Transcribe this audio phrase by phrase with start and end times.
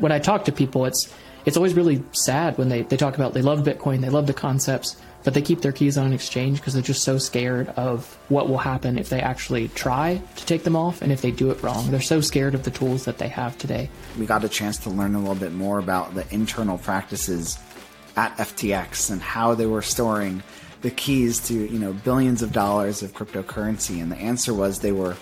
[0.00, 1.12] When I talk to people, it's
[1.44, 4.32] it's always really sad when they, they talk about they love Bitcoin, they love the
[4.32, 8.16] concepts, but they keep their keys on an exchange because they're just so scared of
[8.28, 11.50] what will happen if they actually try to take them off and if they do
[11.50, 11.90] it wrong.
[11.90, 13.90] They're so scared of the tools that they have today.
[14.16, 17.58] We got a chance to learn a little bit more about the internal practices
[18.16, 20.44] at FTX and how they were storing
[20.82, 24.92] the keys to, you know, billions of dollars of cryptocurrency and the answer was they
[24.92, 25.16] were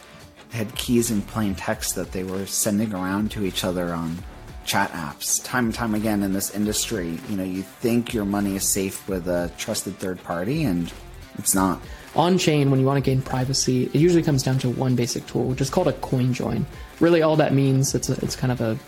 [0.53, 4.19] had keys in plain text that they were sending around to each other on
[4.67, 5.43] chat apps.
[5.45, 9.09] Time and time again in this industry, you know, you think your money is safe
[9.09, 10.93] with a trusted third party, and
[11.39, 11.81] it's not.
[12.15, 15.27] On chain, when you want to gain privacy, it usually comes down to one basic
[15.27, 16.67] tool, which is called a coin join.
[17.01, 18.79] Really, all that means it's a, it's kind of a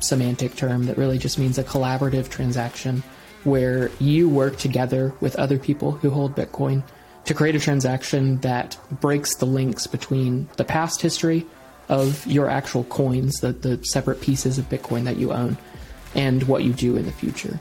[0.00, 3.02] semantic term that really just means a collaborative transaction
[3.44, 6.82] where you work together with other people who hold Bitcoin
[7.24, 11.46] to create a transaction that breaks the links between the past history
[11.88, 15.56] of your actual coins, the, the separate pieces of Bitcoin that you own,
[16.14, 17.58] and what you do in the future.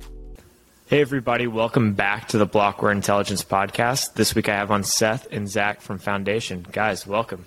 [0.86, 4.14] Hey, everybody, welcome back to the Blockware Intelligence Podcast.
[4.14, 6.66] This week I have on Seth and Zach from Foundation.
[6.70, 7.46] Guys, welcome.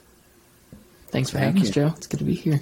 [1.08, 1.70] Thanks for Thank having you.
[1.70, 1.94] us, Joe.
[1.98, 2.62] It's good to be here.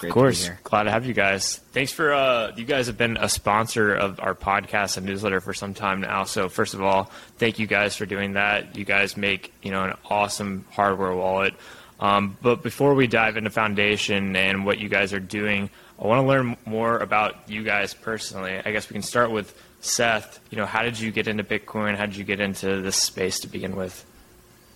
[0.00, 1.58] Great of course, glad to have you guys.
[1.72, 5.52] Thanks for uh, you guys have been a sponsor of our podcast and newsletter for
[5.52, 6.24] some time now.
[6.24, 8.76] So first of all, thank you guys for doing that.
[8.76, 11.54] You guys make you know an awesome hardware wallet.
[12.00, 16.22] Um, but before we dive into Foundation and what you guys are doing, I want
[16.22, 18.58] to learn more about you guys personally.
[18.64, 20.40] I guess we can start with Seth.
[20.50, 21.96] You know, how did you get into Bitcoin?
[21.96, 24.06] How did you get into this space to begin with?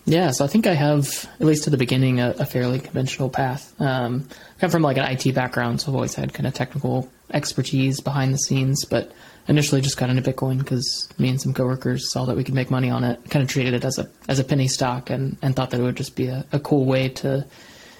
[0.06, 3.30] Yeah, so I think I have, at least at the beginning, a, a fairly conventional
[3.30, 3.72] path.
[3.80, 7.10] Um, I come from like an IT background, so I've always had kind of technical
[7.32, 9.12] expertise behind the scenes, but
[9.48, 12.70] initially just got into Bitcoin because me and some coworkers saw that we could make
[12.70, 15.56] money on it, kind of treated it as a as a penny stock, and, and
[15.56, 17.46] thought that it would just be a, a cool way to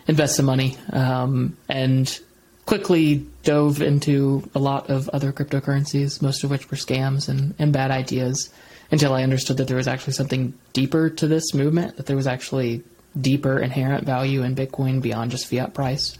[0.07, 0.77] invest some money.
[0.93, 2.21] Um, and
[2.67, 7.73] quickly dove into a lot of other cryptocurrencies, most of which were scams and, and
[7.73, 8.51] bad ideas
[8.94, 12.28] until I understood that there was actually something deeper to this movement, that there was
[12.28, 12.84] actually
[13.21, 16.16] deeper inherent value in Bitcoin beyond just fiat price.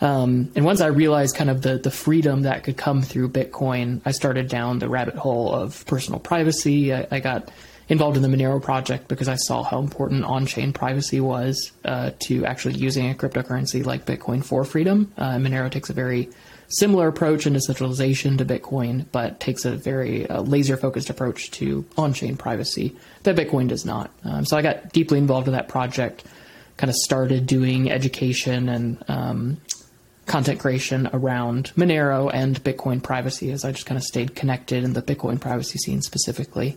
[0.00, 4.02] Um, and once I realized kind of the, the freedom that could come through Bitcoin,
[4.04, 6.94] I started down the rabbit hole of personal privacy.
[6.94, 7.50] I, I got
[7.88, 12.12] involved in the Monero project because I saw how important on chain privacy was uh,
[12.26, 15.12] to actually using a cryptocurrency like Bitcoin for freedom.
[15.18, 16.28] Uh, Monero takes a very
[16.68, 21.84] similar approach in decentralization to Bitcoin, but takes a very uh, laser focused approach to
[21.96, 24.10] on chain privacy that Bitcoin does not.
[24.24, 26.24] Um, so I got deeply involved in that project,
[26.76, 29.60] kind of started doing education and um,
[30.26, 34.92] content creation around Monero and Bitcoin privacy as I just kind of stayed connected in
[34.92, 36.76] the Bitcoin privacy scene specifically.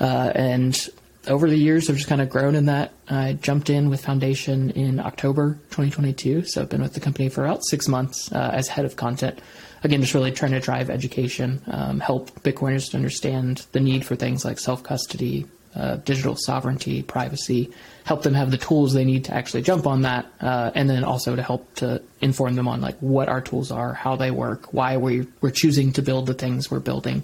[0.00, 0.88] Uh, and
[1.28, 2.92] over the years, I've just kind of grown in that.
[3.08, 7.44] I jumped in with Foundation in October 2022, so I've been with the company for
[7.44, 9.40] about six months uh, as head of content.
[9.84, 14.16] Again, just really trying to drive education, um, help Bitcoiners to understand the need for
[14.16, 17.70] things like self custody, uh, digital sovereignty, privacy,
[18.04, 21.04] help them have the tools they need to actually jump on that, uh, and then
[21.04, 24.72] also to help to inform them on like what our tools are, how they work,
[24.72, 27.22] why we, we're choosing to build the things we're building,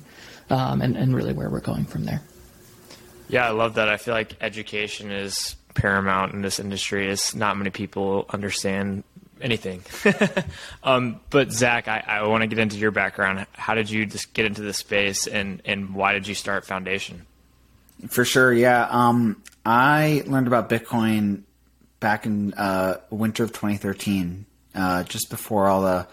[0.51, 2.23] um, and, and really where we're going from there.
[3.29, 3.89] Yeah, I love that.
[3.89, 7.09] I feel like education is paramount in this industry.
[7.09, 9.05] Is not many people understand
[9.41, 9.83] anything.
[10.83, 13.47] um, but Zach, I, I want to get into your background.
[13.53, 17.27] How did you just get into this space, and and why did you start Foundation?
[18.09, 18.87] For sure, yeah.
[18.91, 21.43] Um, I learned about Bitcoin
[22.01, 26.07] back in uh, winter of 2013, uh, just before all the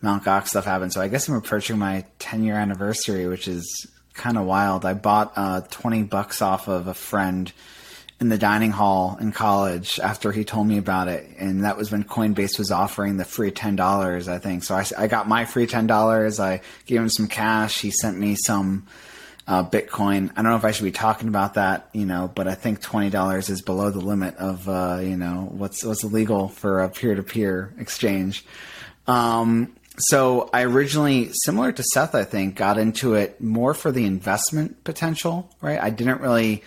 [0.00, 0.22] Mt.
[0.22, 0.92] Gox stuff happened.
[0.92, 4.84] So I guess I'm approaching my 10 year anniversary, which is kind of wild.
[4.84, 7.52] I bought uh, 20 bucks off of a friend
[8.20, 11.28] in the dining hall in college after he told me about it.
[11.38, 14.62] And that was when Coinbase was offering the free $10, I think.
[14.64, 16.40] So I, I got my free $10.
[16.40, 17.80] I gave him some cash.
[17.80, 18.86] He sent me some
[19.46, 20.30] uh, Bitcoin.
[20.30, 22.80] I don't know if I should be talking about that, you know, but I think
[22.80, 27.14] $20 is below the limit of, uh, you know, what's, what's illegal for a peer
[27.14, 28.46] to peer exchange.
[29.06, 34.04] Um, so I originally, similar to Seth, I think, got into it more for the
[34.04, 35.80] investment potential, right?
[35.80, 36.64] I didn't really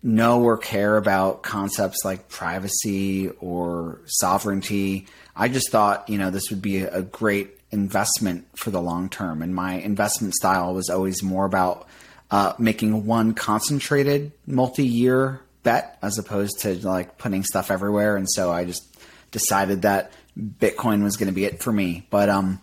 [0.00, 5.06] know or care about concepts like privacy or sovereignty.
[5.34, 9.42] I just thought, you know, this would be a great investment for the long term.
[9.42, 11.88] And my investment style was always more about
[12.30, 18.16] uh, making one concentrated multi year bet as opposed to like putting stuff everywhere.
[18.16, 18.84] And so I just
[19.32, 22.06] decided that Bitcoin was going to be it for me.
[22.10, 22.60] But, um,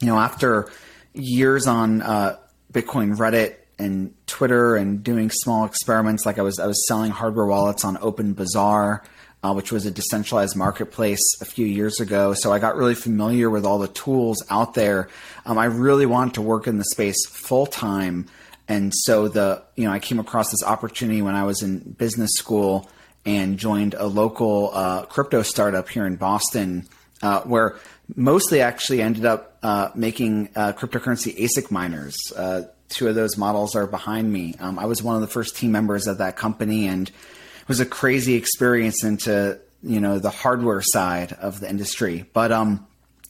[0.00, 0.70] you know, after
[1.12, 2.36] years on uh,
[2.72, 7.46] Bitcoin Reddit and Twitter and doing small experiments, like I was, I was selling hardware
[7.46, 9.02] wallets on OpenBazaar
[9.42, 12.34] uh, which was a decentralized marketplace a few years ago.
[12.34, 15.08] So I got really familiar with all the tools out there.
[15.46, 18.26] Um, I really wanted to work in the space full time.
[18.68, 22.30] And so the you know I came across this opportunity when I was in business
[22.34, 22.88] school
[23.24, 26.86] and joined a local uh, crypto startup here in Boston,
[27.22, 27.76] uh, where
[28.16, 32.16] mostly actually ended up uh, making uh, cryptocurrency ASIC miners.
[32.34, 34.54] Uh, two of those models are behind me.
[34.60, 37.80] Um, I was one of the first team members of that company, and it was
[37.80, 42.26] a crazy experience into you know the hardware side of the industry.
[42.32, 42.86] But um,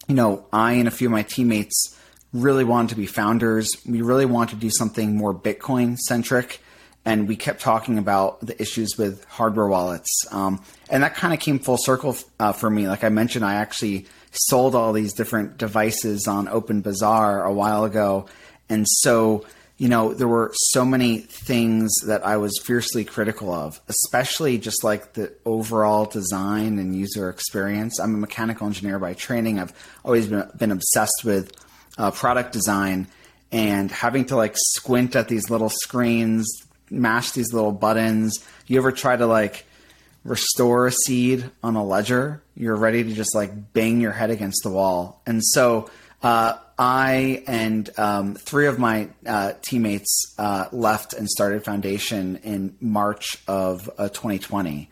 [0.08, 1.96] you know, I and a few of my teammates
[2.32, 3.70] really wanted to be founders.
[3.86, 6.60] We really wanted to do something more Bitcoin centric,
[7.04, 10.26] and we kept talking about the issues with hardware wallets.
[10.30, 12.88] Um, and that kind of came full circle uh, for me.
[12.88, 18.26] Like I mentioned, I actually sold all these different devices on OpenBazaar a while ago,
[18.68, 19.44] and so
[19.80, 24.84] you know, there were so many things that I was fiercely critical of, especially just
[24.84, 27.98] like the overall design and user experience.
[27.98, 29.58] I'm a mechanical engineer by training.
[29.58, 29.72] I've
[30.04, 31.50] always been, been obsessed with
[31.96, 33.08] uh, product design
[33.50, 36.46] and having to like squint at these little screens,
[36.90, 38.38] mash these little buttons.
[38.66, 39.64] You ever try to like
[40.25, 42.43] restore a seed on a ledger?
[42.55, 45.22] You're ready to just like bang your head against the wall.
[45.26, 45.90] And so,
[46.22, 52.75] uh, I and um, three of my uh, teammates uh, left and started Foundation in
[52.81, 54.88] March of uh, 2020.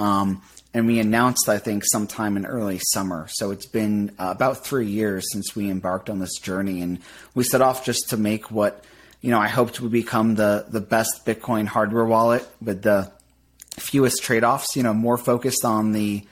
[0.00, 0.42] Um,
[0.74, 3.28] and we announced, I think, sometime in early summer.
[3.30, 6.82] So it's been uh, about three years since we embarked on this journey.
[6.82, 6.98] And
[7.34, 8.84] we set off just to make what,
[9.20, 13.12] you know, I hoped would become the, the best Bitcoin hardware wallet with the
[13.78, 16.24] fewest trade offs, you know, more focused on the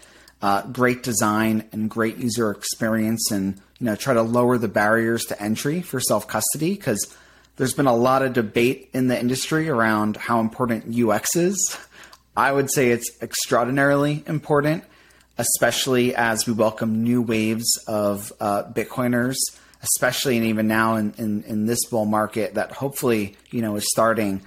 [0.43, 5.25] uh, great design and great user experience and you know try to lower the barriers
[5.25, 7.14] to entry for self custody because
[7.56, 11.78] there's been a lot of debate in the industry around how important UX is.
[12.37, 14.84] I would say it's extraordinarily important,
[15.38, 19.37] especially as we welcome new waves of uh, Bitcoiners,
[19.82, 23.87] especially and even now in, in, in this bull market that hopefully you know is
[23.90, 24.42] starting.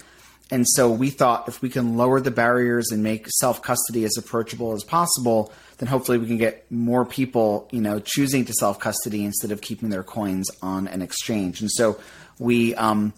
[0.52, 4.18] And so we thought if we can lower the barriers and make self custody as
[4.18, 8.80] approachable as possible, then hopefully we can get more people, you know, choosing to self
[8.80, 11.62] custody instead of keeping their coins on an exchange.
[11.62, 12.00] And so
[12.40, 13.14] we, um,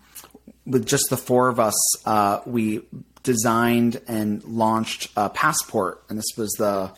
[0.66, 2.82] with just the four of us, uh, we
[3.24, 6.92] designed and launched Passport, and this was the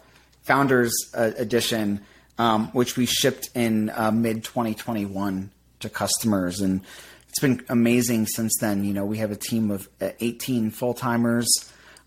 [0.44, 2.02] founders uh, edition,
[2.38, 5.52] um, which we shipped in uh, mid 2021
[5.82, 6.82] to customers, and
[7.34, 8.84] it's been amazing since then.
[8.84, 11.50] You know, we have a team of uh, 18 full timers.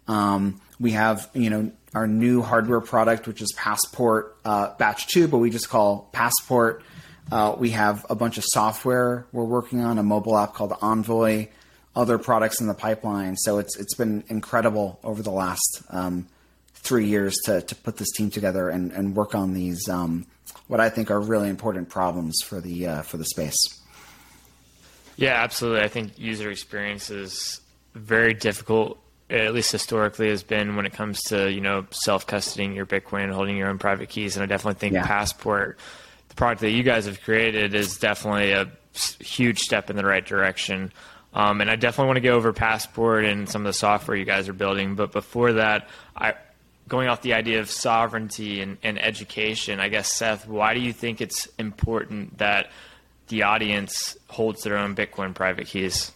[0.06, 5.26] Um, we have, you know, our new hardware product, which is Passport uh, Batch 2,
[5.26, 6.84] but we just call Passport.
[7.32, 11.48] Uh, we have a bunch of software we're working on, a mobile app called Envoy,
[11.96, 13.36] other products in the pipeline.
[13.36, 16.28] So it's it's been incredible over the last um,
[16.74, 20.24] three years to, to put this team together and, and work on these um,
[20.68, 23.56] what I think are really important problems for the uh, for the space.
[25.16, 25.82] Yeah, absolutely.
[25.82, 27.60] I think user experience is
[27.94, 32.74] very difficult at least historically has been when it comes to you know self custodying
[32.74, 34.36] your Bitcoin and holding your own private keys.
[34.36, 35.06] And I definitely think yeah.
[35.06, 35.78] Passport,
[36.28, 38.70] the product that you guys have created, is definitely a
[39.20, 40.92] huge step in the right direction.
[41.34, 44.24] Um, and I definitely want to go over Passport and some of the software you
[44.24, 44.94] guys are building.
[44.94, 46.34] But before that, I
[46.88, 50.92] going off the idea of sovereignty and, and education, I guess Seth, why do you
[50.92, 52.70] think it's important that
[53.28, 56.12] the audience holds their own Bitcoin private keys?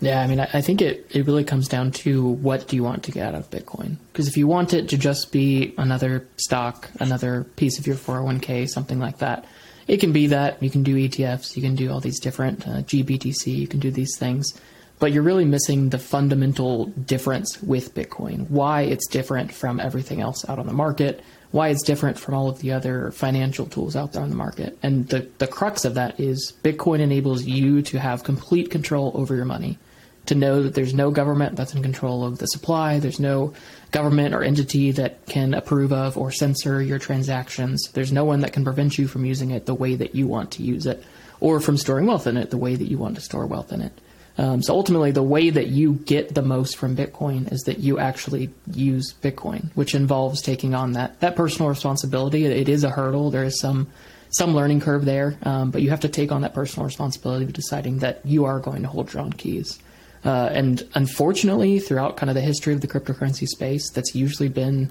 [0.00, 3.04] Yeah, I mean, I think it, it really comes down to what do you want
[3.04, 3.96] to get out of Bitcoin?
[4.12, 8.68] Because if you want it to just be another stock, another piece of your 401k,
[8.68, 9.46] something like that,
[9.86, 10.62] it can be that.
[10.62, 13.90] You can do ETFs, you can do all these different uh, GBTC, you can do
[13.90, 14.52] these things.
[14.98, 20.48] But you're really missing the fundamental difference with Bitcoin, why it's different from everything else
[20.48, 21.22] out on the market,
[21.54, 24.76] why it's different from all of the other financial tools out there on the market.
[24.82, 29.36] And the, the crux of that is Bitcoin enables you to have complete control over
[29.36, 29.78] your money
[30.26, 32.98] to know that there's no government that's in control of the supply.
[32.98, 33.54] There's no
[33.92, 37.88] government or entity that can approve of or censor your transactions.
[37.92, 40.50] There's no one that can prevent you from using it the way that you want
[40.52, 41.04] to use it
[41.38, 43.80] or from storing wealth in it the way that you want to store wealth in
[43.80, 43.92] it.
[44.36, 47.98] Um, so ultimately, the way that you get the most from Bitcoin is that you
[47.98, 52.44] actually use Bitcoin, which involves taking on that that personal responsibility.
[52.44, 53.30] It, it is a hurdle.
[53.30, 53.88] There is some
[54.30, 57.52] some learning curve there, um, but you have to take on that personal responsibility of
[57.52, 59.78] deciding that you are going to hold your own keys.
[60.24, 64.90] Uh, and unfortunately, throughout kind of the history of the cryptocurrency space, that's usually been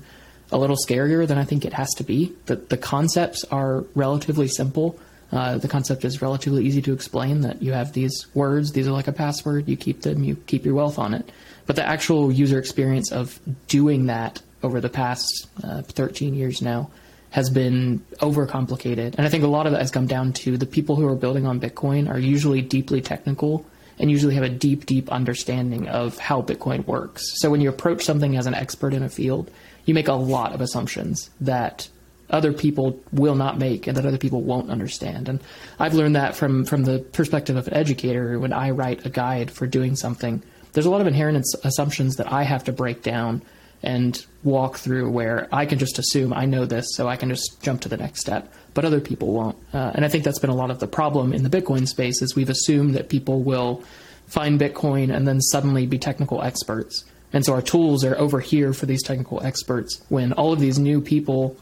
[0.52, 2.34] a little scarier than I think it has to be.
[2.46, 4.98] The, the concepts are relatively simple.
[5.34, 8.92] Uh, the concept is relatively easy to explain that you have these words, these are
[8.92, 11.32] like a password, you keep them, you keep your wealth on it.
[11.66, 16.92] But the actual user experience of doing that over the past uh, 13 years now
[17.32, 19.16] has been overcomplicated.
[19.16, 21.16] And I think a lot of that has come down to the people who are
[21.16, 23.66] building on Bitcoin are usually deeply technical
[23.98, 27.40] and usually have a deep, deep understanding of how Bitcoin works.
[27.40, 29.50] So when you approach something as an expert in a field,
[29.86, 31.90] you make a lot of assumptions that
[32.34, 35.30] other people will not make and that other people won't understand.
[35.30, 35.40] And
[35.80, 39.52] I've learned that from, from the perspective of an educator when I write a guide
[39.52, 40.44] for doing something.
[40.74, 43.44] There's a lot of inherent assumptions that I have to break down
[43.84, 47.62] and walk through where I can just assume I know this, so I can just
[47.62, 49.58] jump to the next step, but other people won't.
[49.74, 52.22] Uh, and I think that's been a lot of the problem in the Bitcoin space
[52.22, 53.84] is we've assumed that people will
[54.26, 57.04] find Bitcoin and then suddenly be technical experts.
[57.34, 60.80] And so our tools are over here for these technical experts when all of these
[60.80, 61.58] new people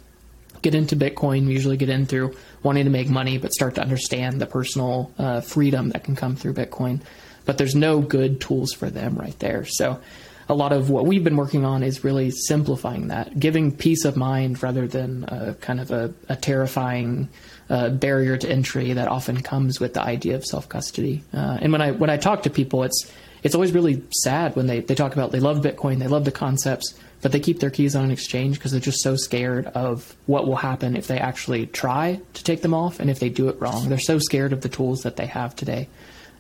[0.61, 4.39] get into Bitcoin, usually get in through wanting to make money, but start to understand
[4.39, 7.01] the personal uh, freedom that can come through Bitcoin.
[7.45, 9.65] But there's no good tools for them right there.
[9.65, 9.99] So
[10.51, 14.17] a lot of what we've been working on is really simplifying that, giving peace of
[14.17, 15.25] mind rather than
[15.61, 17.29] kind of a, a terrifying
[17.69, 21.23] uh, barrier to entry that often comes with the idea of self custody.
[21.33, 23.09] Uh, and when I when I talk to people, it's
[23.43, 26.31] it's always really sad when they, they talk about they love Bitcoin, they love the
[26.33, 30.15] concepts, but they keep their keys on an exchange because they're just so scared of
[30.25, 33.47] what will happen if they actually try to take them off and if they do
[33.47, 33.87] it wrong.
[33.87, 35.87] They're so scared of the tools that they have today.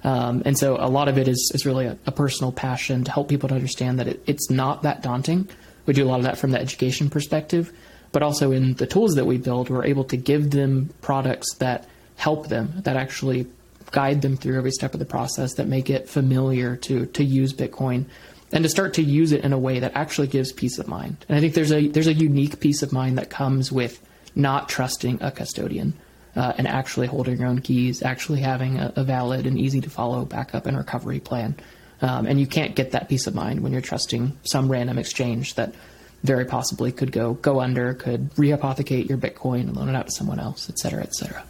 [0.03, 3.11] Um, and so a lot of it is, is really a, a, personal passion to
[3.11, 5.47] help people to understand that it, it's not that daunting.
[5.85, 7.71] We do a lot of that from the education perspective,
[8.11, 11.87] but also in the tools that we build, we're able to give them products that
[12.15, 13.45] help them, that actually
[13.91, 17.53] guide them through every step of the process that make it familiar to to use
[17.53, 18.05] Bitcoin
[18.51, 21.17] and to start to use it in a way that actually gives peace of mind.
[21.29, 24.01] And I think there's a there's a unique peace of mind that comes with
[24.35, 25.93] not trusting a custodian
[26.35, 29.89] uh, and actually holding your own keys, actually having a, a, valid and easy to
[29.89, 31.55] follow backup and recovery plan.
[32.01, 35.55] Um, and you can't get that peace of mind when you're trusting some random exchange
[35.55, 35.75] that
[36.23, 40.11] very possibly could go go under, could rehypothecate your Bitcoin and loan it out to
[40.11, 41.43] someone else, et cetera, et cetera.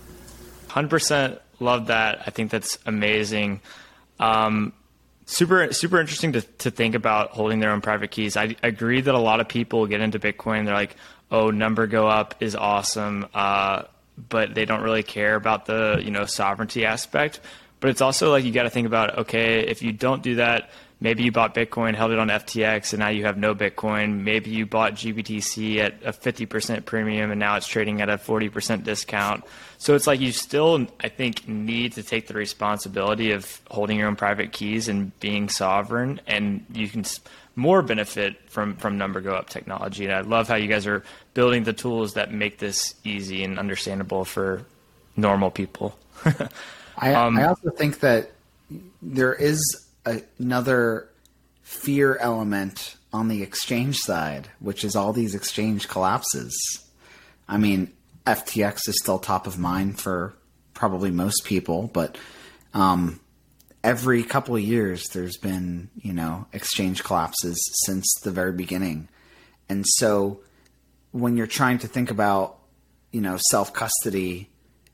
[0.70, 2.24] Hundred percent love that.
[2.26, 3.62] I think that's amazing.
[4.20, 4.74] Um,
[5.26, 8.36] super super interesting to, to think about holding their own private keys.
[8.38, 10.66] I, agree that a lot of people get into Bitcoin.
[10.66, 10.96] They're like,
[11.32, 13.84] oh, number go up is awesome, uh,
[14.30, 17.40] but they don't really care about the you know sovereignty aspect.
[17.80, 20.70] But it's also like you got to think about okay, if you don't do that,
[21.02, 24.22] maybe you bought Bitcoin, held it on FTX, and now you have no Bitcoin.
[24.22, 28.84] Maybe you bought GBTC at a 50% premium and now it's trading at a 40%
[28.84, 29.44] discount.
[29.80, 34.08] So it's like you still, I think, need to take the responsibility of holding your
[34.08, 37.04] own private keys and being sovereign, and you can
[37.56, 40.06] more benefit from from number go up technology.
[40.06, 41.04] And I love how you guys are
[41.34, 44.66] building the tools that make this easy and understandable for
[45.18, 45.98] normal people.
[46.98, 48.32] I, um, I also think that
[49.02, 51.10] there is another
[51.62, 56.56] fear element on the exchange side, which is all these exchange collapses.
[57.48, 57.92] I mean,
[58.26, 60.34] FTX is still top of mind for
[60.74, 62.18] probably most people, but
[62.74, 63.20] um,
[63.84, 69.08] every couple of years there's been, you know, exchange collapses since the very beginning.
[69.70, 70.42] And so
[71.12, 72.58] when you're trying to think about,
[73.12, 74.50] you know, self custody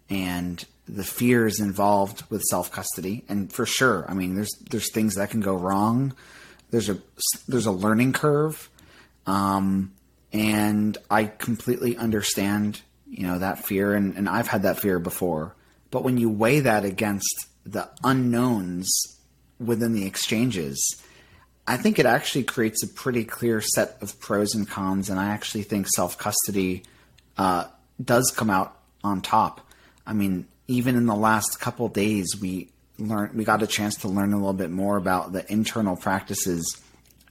[0.10, 5.16] and the fears involved with self custody, and for sure, I mean, there's there's things
[5.16, 6.14] that can go wrong.
[6.72, 6.98] There's a
[7.48, 8.70] there's a learning curve,
[9.26, 9.94] um,
[10.32, 15.56] and I completely understand you know that fear, and, and I've had that fear before.
[15.92, 18.90] But when you weigh that against the unknowns
[19.60, 21.02] within the exchanges,
[21.66, 25.30] I think it actually creates a pretty clear set of pros and cons, and I
[25.30, 26.84] actually think self custody
[27.38, 27.66] uh,
[28.02, 29.62] does come out on top.
[30.06, 32.70] I mean, even in the last couple days, we
[33.00, 36.82] learned we got a chance to learn a little bit more about the internal practices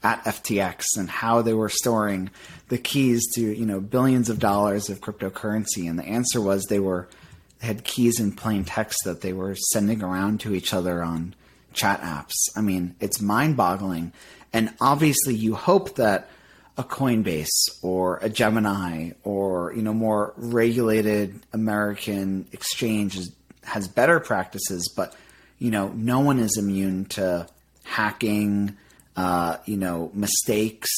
[0.03, 2.31] at FTX and how they were storing
[2.69, 5.89] the keys to you know billions of dollars of cryptocurrency.
[5.89, 7.09] And the answer was they were
[7.61, 11.35] they had keys in plain text that they were sending around to each other on
[11.73, 12.35] chat apps.
[12.57, 14.13] I mean, it's mind-boggling.
[14.53, 16.29] And obviously, you hope that
[16.79, 17.49] a Coinbase
[17.83, 23.19] or a Gemini or you know more regulated American exchange
[23.65, 25.15] has better practices, but
[25.59, 27.47] you know no one is immune to
[27.85, 28.77] hacking,
[29.17, 30.91] uh, you know, mistakes,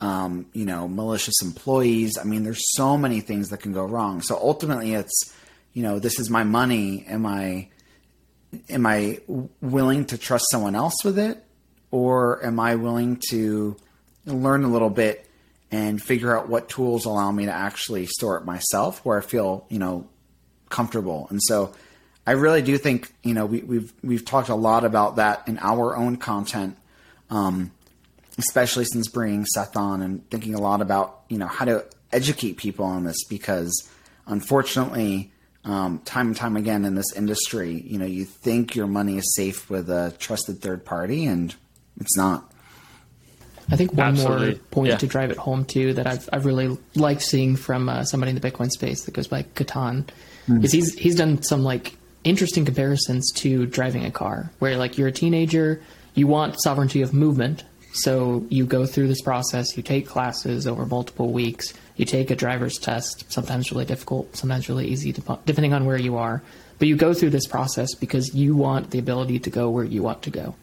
[0.00, 2.18] um, you know, malicious employees.
[2.18, 4.20] I mean, there's so many things that can go wrong.
[4.20, 5.32] So ultimately, it's
[5.72, 7.04] you know, this is my money.
[7.08, 7.68] Am I
[8.68, 9.20] am I
[9.60, 11.42] willing to trust someone else with it,
[11.90, 13.76] or am I willing to
[14.32, 15.24] learn a little bit
[15.70, 19.66] and figure out what tools allow me to actually store it myself, where I feel
[19.68, 20.08] you know
[20.68, 21.26] comfortable?
[21.30, 21.74] And so,
[22.26, 25.58] I really do think you know we, we've we've talked a lot about that in
[25.58, 26.76] our own content.
[27.30, 27.72] Um,
[28.38, 32.56] especially since bringing Seth on and thinking a lot about you know how to educate
[32.56, 33.88] people on this because
[34.26, 35.30] unfortunately
[35.64, 39.34] um, time and time again in this industry, you know, you think your money is
[39.34, 41.54] safe with a trusted third party, and
[42.00, 42.47] it's not.
[43.70, 44.46] I think one Absolutely.
[44.50, 44.96] more point Yeah.
[44.96, 48.38] to drive it home too that I've I've really liked seeing from uh, somebody in
[48.38, 50.08] the Bitcoin space that goes by Katan
[50.62, 51.94] is he's he's done some like
[52.24, 55.80] interesting comparisons to driving a car where like you're a teenager
[56.14, 60.84] you want sovereignty of movement so you go through this process you take classes over
[60.86, 65.84] multiple weeks you take a driver's test sometimes really difficult sometimes really easy depending on
[65.84, 66.42] where you are
[66.78, 70.02] but you go through this process because you want the ability to go where you
[70.02, 70.54] want to go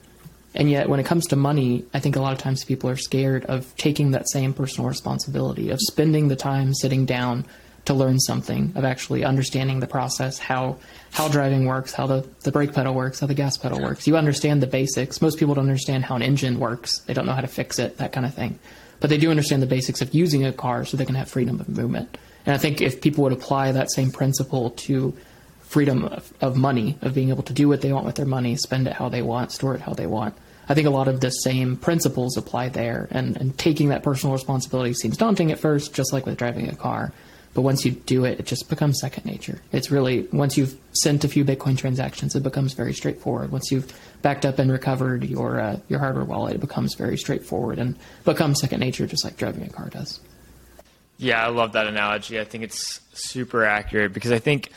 [0.55, 2.95] and yet, when it comes to money, I think a lot of times people are
[2.95, 7.45] scared of taking that same personal responsibility, of spending the time sitting down
[7.85, 10.77] to learn something, of actually understanding the process, how
[11.11, 14.07] how driving works, how the, the brake pedal works, how the gas pedal works.
[14.07, 15.21] You understand the basics.
[15.21, 16.99] Most people don't understand how an engine works.
[16.99, 18.59] They don't know how to fix it, that kind of thing.
[18.99, 21.59] But they do understand the basics of using a car so they can have freedom
[21.59, 22.17] of movement.
[22.45, 25.15] And I think if people would apply that same principle to
[25.61, 28.55] freedom of, of money, of being able to do what they want with their money,
[28.55, 30.35] spend it how they want, store it how they want.
[30.67, 34.33] I think a lot of the same principles apply there, and, and taking that personal
[34.33, 37.11] responsibility seems daunting at first, just like with driving a car.
[37.53, 39.61] But once you do it, it just becomes second nature.
[39.71, 43.49] It's really, once you've sent a few Bitcoin transactions, it becomes very straightforward.
[43.49, 47.79] Once you've backed up and recovered your, uh, your hardware wallet, it becomes very straightforward
[47.79, 47.95] and
[48.25, 50.19] becomes second nature, just like driving a car does.
[51.17, 52.41] Yeah, I love that analogy.
[52.41, 54.69] I think it's super accurate because I think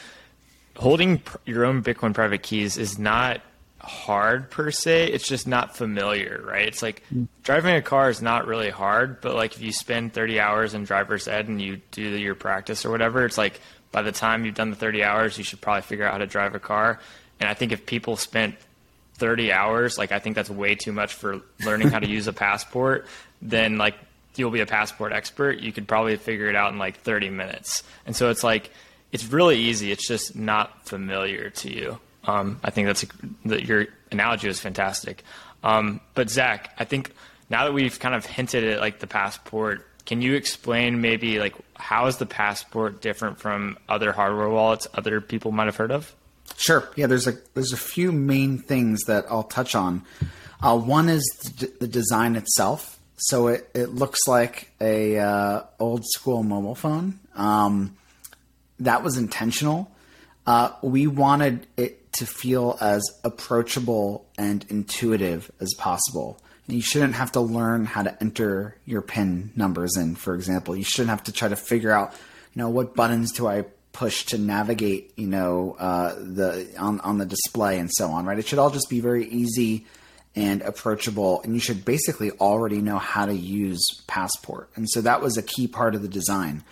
[0.77, 3.41] holding your own Bitcoin private keys is not
[3.81, 5.09] hard per se.
[5.09, 6.67] It's just not familiar, right?
[6.67, 7.25] It's like hmm.
[7.43, 10.85] driving a car is not really hard, but like if you spend 30 hours in
[10.85, 13.61] driver's ed and you do your practice or whatever, it's like
[13.93, 16.27] by the time you've done the 30 hours, you should probably figure out how to
[16.27, 17.01] drive a car.
[17.41, 18.57] And I think if people spent
[19.15, 22.33] 30 hours, like I think that's way too much for learning how to use a
[22.33, 23.07] passport,
[23.41, 23.95] then like
[24.35, 25.59] you'll be a passport expert.
[25.59, 27.83] You could probably figure it out in like 30 minutes.
[28.07, 28.71] And so it's like,
[29.13, 29.91] it's really easy.
[29.91, 31.99] It's just not familiar to you.
[32.29, 33.05] Um, I think that's
[33.47, 35.25] that your analogy was fantastic.
[35.65, 37.13] Um, but Zach, I think
[37.49, 41.55] now that we've kind of hinted at like the passport, can you explain maybe like
[41.75, 46.15] how is the passport different from other hardware wallets other people might have heard of?
[46.57, 46.89] Sure.
[46.97, 50.03] Yeah, there's a there's a few main things that I'll touch on.
[50.63, 52.99] Uh, one is the, d- the design itself.
[53.17, 57.19] So it, it looks like a uh, old school mobile phone.
[57.35, 57.97] Um,
[58.81, 59.91] that was intentional.
[60.47, 66.41] Uh, we wanted it to feel as approachable and intuitive as possible.
[66.67, 70.77] You shouldn't have to learn how to enter your PIN numbers in, for example.
[70.77, 72.13] You shouldn't have to try to figure out,
[72.55, 77.19] you know, what buttons do I push to navigate, you know, uh, the on on
[77.19, 78.27] the display and so on.
[78.27, 78.39] Right?
[78.39, 79.87] It should all just be very easy
[80.37, 84.71] and approachable, and you should basically already know how to use Passport.
[84.77, 86.63] And so that was a key part of the design.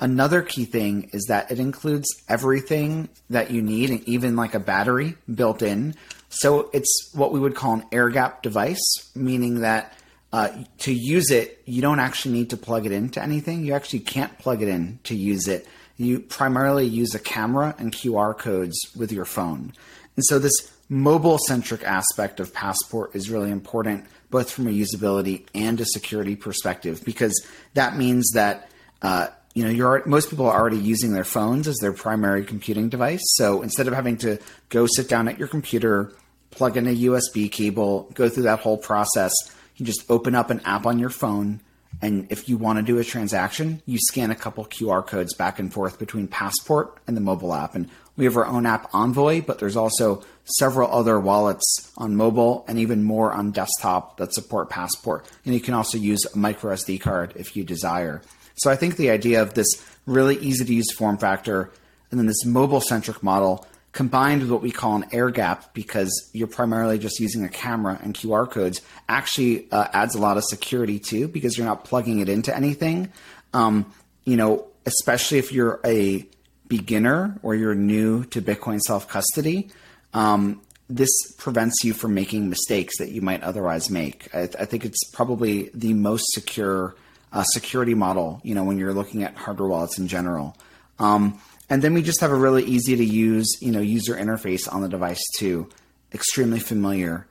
[0.00, 4.60] Another key thing is that it includes everything that you need, and even like a
[4.60, 5.94] battery built in.
[6.28, 8.82] So it's what we would call an air gap device,
[9.14, 9.96] meaning that
[10.32, 13.64] uh, to use it, you don't actually need to plug it into anything.
[13.64, 15.68] You actually can't plug it in to use it.
[15.96, 19.72] You primarily use a camera and QR codes with your phone.
[20.16, 20.54] And so this
[20.88, 26.34] mobile centric aspect of Passport is really important, both from a usability and a security
[26.34, 28.68] perspective, because that means that
[29.02, 32.88] uh, you know you're most people are already using their phones as their primary computing
[32.88, 33.22] device.
[33.36, 34.38] So instead of having to
[34.68, 36.12] go sit down at your computer,
[36.50, 39.32] plug in a USB cable, go through that whole process,
[39.76, 41.60] you just open up an app on your phone.
[42.02, 45.60] And if you want to do a transaction, you scan a couple QR codes back
[45.60, 47.76] and forth between Passport and the mobile app.
[47.76, 50.24] And we have our own app, Envoy, but there's also
[50.58, 55.24] several other wallets on mobile and even more on desktop that support Passport.
[55.44, 58.22] And you can also use a micro SD card if you desire.
[58.54, 59.66] So I think the idea of this
[60.06, 61.70] really easy to use form factor
[62.10, 66.30] and then this mobile centric model combined with what we call an air gap because
[66.32, 70.44] you're primarily just using a camera and QR codes actually uh, adds a lot of
[70.44, 73.10] security too because you're not plugging it into anything.
[73.52, 73.92] Um,
[74.24, 76.26] you know, especially if you're a
[76.66, 79.70] beginner or you're new to Bitcoin self custody,
[80.12, 84.34] um, this prevents you from making mistakes that you might otherwise make.
[84.34, 86.94] I, I think it's probably the most secure
[87.34, 90.56] uh, security model, you know, when you're looking at hardware wallets in general.
[90.98, 94.72] Um, and then we just have a really easy to use, you know, user interface
[94.72, 95.68] on the device too.
[96.12, 97.26] Extremely familiar.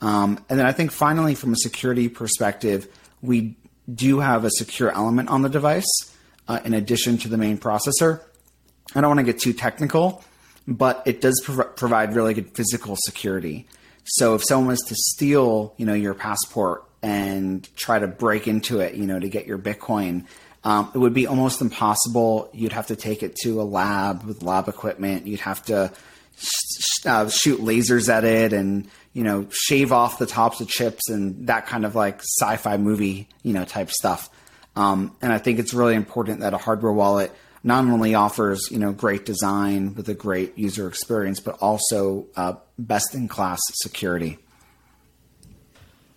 [0.00, 2.86] Um, and then I think finally, from a security perspective,
[3.20, 3.56] we
[3.92, 5.88] do have a secure element on the device
[6.46, 8.20] uh, in addition to the main processor.
[8.94, 10.22] I don't want to get too technical,
[10.68, 13.66] but it does prov- provide really good physical security.
[14.04, 18.80] So if someone was to steal, you know, your passport and try to break into
[18.80, 20.24] it, you know, to get your Bitcoin,
[20.64, 22.50] um, it would be almost impossible.
[22.52, 25.26] You'd have to take it to a lab with lab equipment.
[25.26, 25.92] You'd have to
[26.36, 31.08] sh- uh, shoot lasers at it and you know shave off the tops of chips
[31.08, 34.28] and that kind of like sci-fi movie you know type stuff.
[34.76, 37.32] Um, and I think it's really important that a hardware wallet
[37.64, 42.54] not only offers you know great design with a great user experience, but also uh,
[42.78, 44.38] best in class security.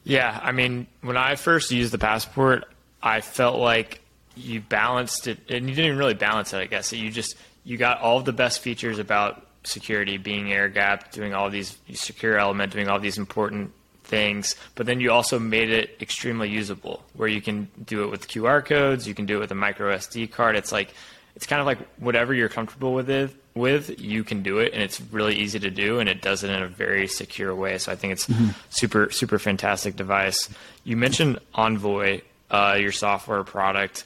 [0.04, 2.66] Yeah, I mean, when I first used the passport,
[3.02, 4.02] I felt like
[4.36, 6.58] you balanced it, and you didn't even really balance it.
[6.58, 11.12] I guess you just you got all the best features about security, being air gap,
[11.12, 13.72] doing all these secure element, doing all these important
[14.04, 18.28] things, but then you also made it extremely usable, where you can do it with
[18.28, 20.56] QR codes, you can do it with a micro SD card.
[20.56, 20.94] It's like
[21.36, 24.82] it's kind of like whatever you're comfortable with it with you can do it and
[24.82, 27.78] it's really easy to do and it does it in a very secure way.
[27.78, 28.50] So i think it's mm-hmm.
[28.70, 30.50] super super fantastic device.
[30.84, 34.06] You mentioned envoy uh, your software product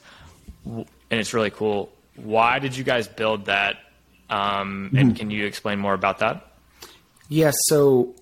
[0.64, 1.92] and it's really cool.
[2.16, 3.76] Why did you guys build that?
[4.28, 5.16] Um, and mm-hmm.
[5.16, 6.52] can you explain more about that?
[7.28, 8.14] Yeah so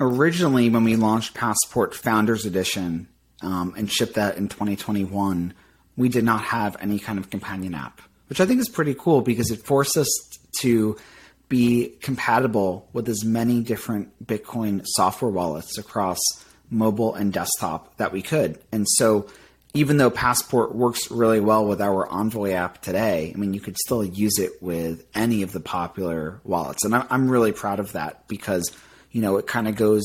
[0.00, 3.08] originally when we launched passport founders edition
[3.42, 5.54] um, and shipped that in 2021
[5.96, 9.20] we did not have any kind of companion app which I think is pretty cool
[9.20, 10.08] because it forced us
[10.60, 10.96] to
[11.48, 16.18] be compatible with as many different Bitcoin software wallets across
[16.70, 18.58] mobile and desktop that we could.
[18.72, 19.28] And so,
[19.76, 23.76] even though Passport works really well with our Envoy app today, I mean, you could
[23.76, 26.84] still use it with any of the popular wallets.
[26.84, 28.70] And I'm really proud of that because,
[29.10, 30.04] you know, it kind of goes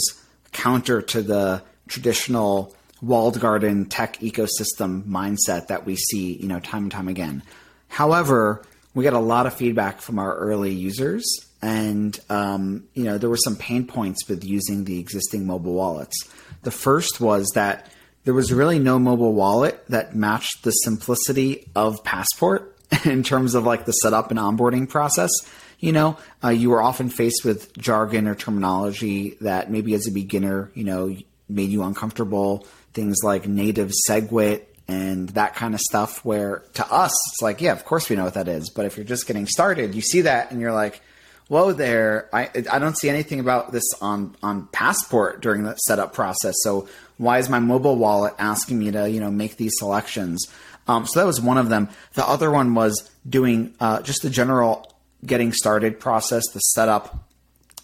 [0.51, 6.83] counter to the traditional walled garden tech ecosystem mindset that we see, you know, time
[6.83, 7.43] and time again.
[7.89, 11.25] However, we got a lot of feedback from our early users,
[11.61, 16.15] and um, you know there were some pain points with using the existing mobile wallets.
[16.63, 17.91] The first was that
[18.23, 23.65] there was really no mobile wallet that matched the simplicity of Passport in terms of
[23.65, 25.31] like the setup and onboarding process.
[25.79, 30.11] You know, uh, you were often faced with jargon or terminology that maybe as a
[30.11, 31.15] beginner, you know,
[31.47, 32.67] made you uncomfortable.
[32.93, 37.71] Things like native SegWit and that kind of stuff where to us it's like yeah
[37.71, 38.69] of course we know what that is.
[38.69, 41.01] But if you're just getting started you see that and you're like
[41.47, 46.13] whoa there i i don't see anything about this on on passport during the setup
[46.13, 46.55] process.
[46.61, 50.47] So why is my mobile wallet asking me to you know make these selections?
[50.87, 51.89] Um, so that was one of them.
[52.13, 54.91] The other one was doing uh, just the general
[55.23, 57.29] getting started process the setup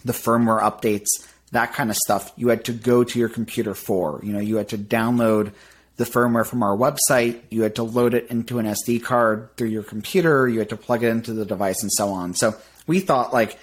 [0.03, 1.07] the firmware updates
[1.51, 2.31] that kind of stuff.
[2.35, 5.51] You had to go to your computer for you know you had to download
[5.97, 7.41] the firmware from our website.
[7.49, 10.47] You had to load it into an SD card through your computer.
[10.47, 12.33] You had to plug it into the device and so on.
[12.33, 12.55] So
[12.87, 13.57] we thought like,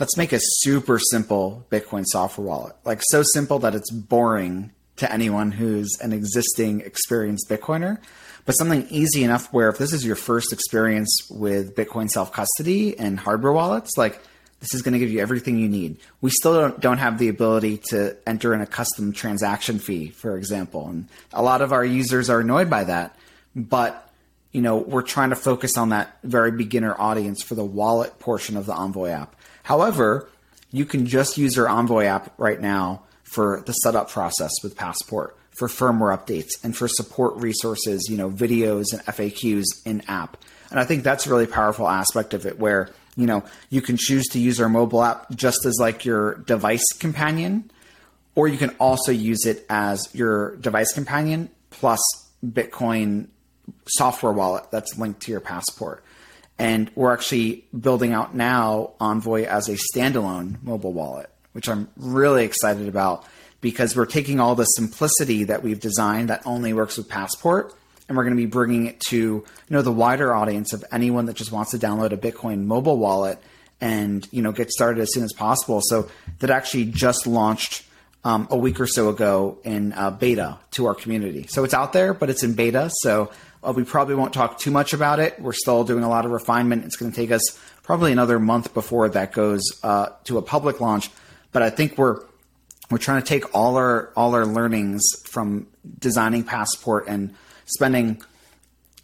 [0.00, 2.76] let's make a super simple Bitcoin software wallet.
[2.84, 7.98] Like so simple that it's boring to anyone who's an existing experienced Bitcoiner,
[8.44, 12.98] but something easy enough where if this is your first experience with Bitcoin self custody
[12.98, 14.20] and hardware wallets, like
[14.66, 15.98] this is going to give you everything you need.
[16.20, 20.36] We still don't, don't have the ability to enter in a custom transaction fee, for
[20.36, 20.88] example.
[20.88, 23.16] And a lot of our users are annoyed by that.
[23.54, 24.02] But
[24.50, 28.56] you know, we're trying to focus on that very beginner audience for the wallet portion
[28.56, 29.36] of the Envoy app.
[29.62, 30.28] However,
[30.72, 35.36] you can just use your Envoy app right now for the setup process with Passport,
[35.50, 40.38] for firmware updates, and for support resources, you know, videos and FAQs in app.
[40.70, 43.96] And I think that's a really powerful aspect of it where you know, you can
[43.96, 47.70] choose to use our mobile app just as like your device companion,
[48.34, 52.00] or you can also use it as your device companion plus
[52.44, 53.28] Bitcoin
[53.88, 56.04] software wallet that's linked to your passport.
[56.58, 62.44] And we're actually building out now Envoy as a standalone mobile wallet, which I'm really
[62.44, 63.24] excited about
[63.60, 67.74] because we're taking all the simplicity that we've designed that only works with Passport
[68.08, 71.26] and we're going to be bringing it to you know the wider audience of anyone
[71.26, 73.38] that just wants to download a Bitcoin mobile wallet
[73.80, 75.80] and you know get started as soon as possible.
[75.82, 77.84] So that actually just launched
[78.24, 81.46] um, a week or so ago in uh, beta to our community.
[81.48, 82.90] So it's out there, but it's in beta.
[83.02, 83.30] So
[83.62, 85.40] uh, we probably won't talk too much about it.
[85.40, 86.84] We're still doing a lot of refinement.
[86.84, 87.42] It's going to take us
[87.84, 91.08] probably another month before that goes uh, to a public launch.
[91.52, 92.20] but I think we're
[92.90, 95.66] we're trying to take all our all our learnings from
[95.98, 97.34] designing Passport and
[97.66, 98.22] spending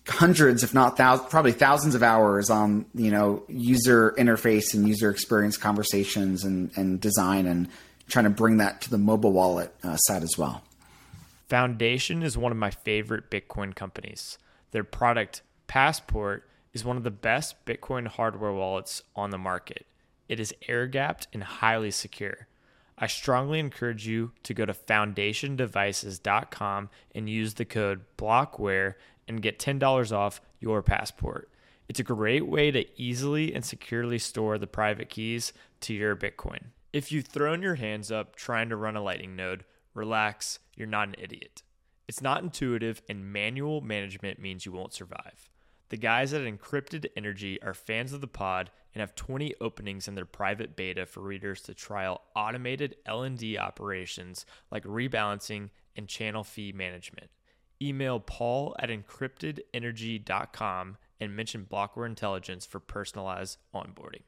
[0.09, 5.11] hundreds, if not thousands, probably thousands of hours on you know user interface and user
[5.11, 7.69] experience conversations and, and design and
[8.09, 10.63] trying to bring that to the mobile wallet uh, side as well.
[11.49, 14.39] Foundation is one of my favorite Bitcoin companies.
[14.71, 19.87] Their product Passport is one of the best Bitcoin hardware wallets on the market.
[20.29, 22.47] It is air gapped and highly secure.
[22.99, 28.95] I strongly encourage you to go to foundationdevices.com and use the code BLOCKWARE
[29.27, 31.51] and get $10 off your passport.
[31.89, 36.65] It's a great way to easily and securely store the private keys to your Bitcoin.
[36.93, 41.09] If you've thrown your hands up trying to run a Lightning node, relax, you're not
[41.09, 41.63] an idiot.
[42.09, 45.52] It's not intuitive, and manual management means you won't survive.
[45.93, 50.15] The guys at Encrypted Energy are fans of the pod and have 20 openings in
[50.15, 56.73] their private beta for readers to trial automated LND operations like rebalancing and channel fee
[56.73, 57.29] management
[57.83, 64.23] email paul at encryptedenergy.com and mention Blockware Intelligence for personalized onboarding.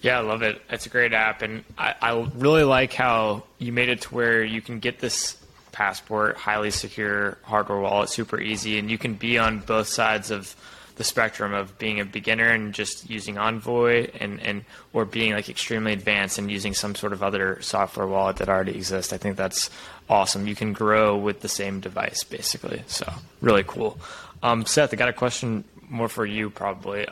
[0.00, 0.60] Yeah, I love it.
[0.68, 1.42] It's a great app.
[1.42, 5.36] And I, I really like how you made it to where you can get this
[5.76, 10.56] passport, highly secure hardware wallet, super easy, and you can be on both sides of
[10.94, 15.50] the spectrum of being a beginner and just using Envoy and, and or being like
[15.50, 19.12] extremely advanced and using some sort of other software wallet that already exists.
[19.12, 19.68] I think that's
[20.08, 20.46] awesome.
[20.46, 22.82] You can grow with the same device basically.
[22.86, 23.12] So
[23.42, 23.98] really cool.
[24.42, 27.06] Um, Seth, I got a question more for you probably.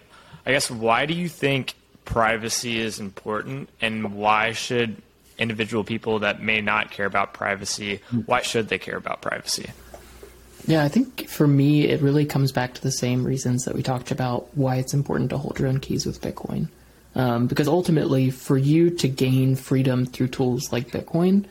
[0.46, 1.74] I guess why do you think
[2.06, 5.02] privacy is important and why should
[5.38, 9.70] individual people that may not care about privacy, why should they care about privacy?
[10.66, 13.82] Yeah, I think for me, it really comes back to the same reasons that we
[13.82, 16.68] talked about why it's important to hold your own keys with Bitcoin.
[17.14, 21.44] Um, because ultimately, for you to gain freedom through tools like Bitcoin,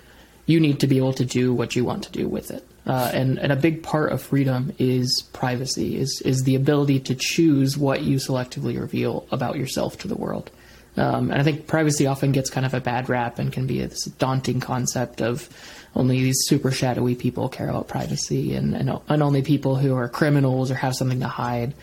[0.46, 2.67] you need to be able to do what you want to do with it.
[2.86, 7.15] Uh, and, and a big part of freedom is privacy, is, is the ability to
[7.15, 10.52] choose what you selectively reveal about yourself to the world.
[10.95, 13.79] Um, and I think privacy often gets kind of a bad rap and can be
[13.79, 15.49] this daunting concept of
[15.95, 20.10] only these super shadowy people care about privacy, and, and, and only people who are
[20.10, 21.73] criminals or have something to hide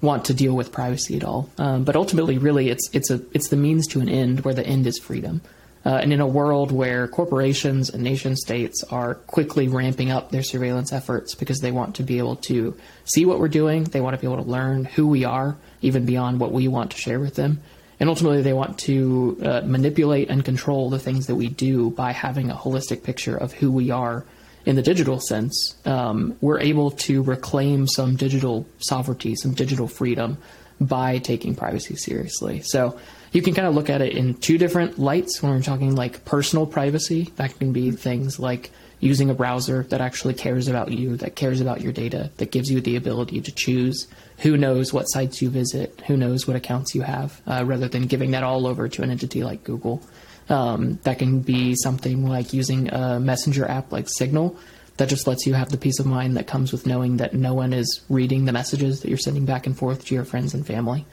[0.00, 1.48] want to deal with privacy at all.
[1.58, 4.66] Um, but ultimately, really, it's it's a it's the means to an end, where the
[4.66, 5.40] end is freedom.
[5.84, 10.42] Uh, and in a world where corporations and nation states are quickly ramping up their
[10.42, 14.14] surveillance efforts because they want to be able to see what we're doing, they want
[14.14, 17.18] to be able to learn who we are, even beyond what we want to share
[17.18, 17.62] with them,
[18.00, 22.12] and ultimately, they want to uh, manipulate and control the things that we do by
[22.12, 24.24] having a holistic picture of who we are
[24.64, 25.76] in the digital sense.
[25.84, 30.38] Um, we're able to reclaim some digital sovereignty, some digital freedom
[30.80, 32.62] by taking privacy seriously.
[32.62, 32.98] So
[33.32, 36.24] you can kind of look at it in two different lights when we're talking like
[36.24, 37.30] personal privacy.
[37.36, 41.60] That can be things like using a browser that actually cares about you, that cares
[41.60, 44.08] about your data, that gives you the ability to choose
[44.40, 48.06] who knows what sites you visit, who knows what accounts you have, uh, rather than
[48.06, 50.02] giving that all over to an entity like Google.
[50.48, 54.56] Um, that can be something like using a messenger app like Signal
[54.96, 57.54] that just lets you have the peace of mind that comes with knowing that no
[57.54, 60.66] one is reading the messages that you're sending back and forth to your friends and
[60.66, 61.06] family.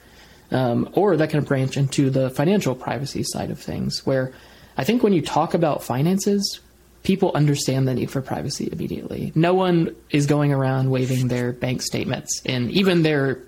[0.50, 4.32] Um, or that can branch into the financial privacy side of things, where
[4.76, 6.60] I think when you talk about finances,
[7.08, 9.32] people understand the need for privacy immediately.
[9.34, 13.38] No one is going around waving their bank statements in even their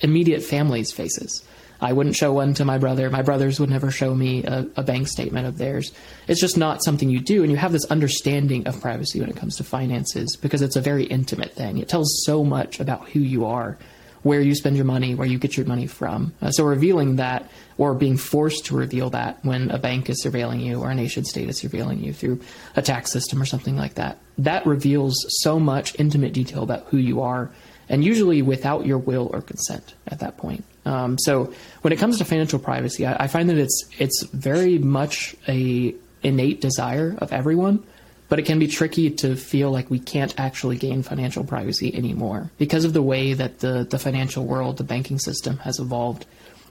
[0.00, 1.42] immediate family's faces.
[1.80, 3.08] I wouldn't show one to my brother.
[3.08, 5.90] My brothers would never show me a, a, bank statement of theirs.
[6.26, 7.42] It's just not something you do.
[7.42, 10.82] And you have this understanding of privacy when it comes to finances because it's a
[10.82, 11.78] very intimate thing.
[11.78, 13.78] It tells so much about who you are
[14.22, 16.32] where you spend your money, where you get your money from.
[16.42, 20.60] Uh, so revealing that or being forced to reveal that when a bank is surveilling
[20.60, 22.40] you or a nation state is surveilling you through
[22.76, 26.96] a tax system or something like that, that reveals so much intimate detail about who
[26.96, 27.50] you are
[27.88, 30.64] and usually without your will or consent at that point.
[30.84, 31.52] Um, so
[31.82, 35.94] when it comes to financial privacy, I, I find that it's it's very much a
[36.22, 37.84] innate desire of everyone
[38.28, 42.50] but it can be tricky to feel like we can't actually gain financial privacy anymore
[42.58, 46.26] because of the way that the, the financial world, the banking system has evolved.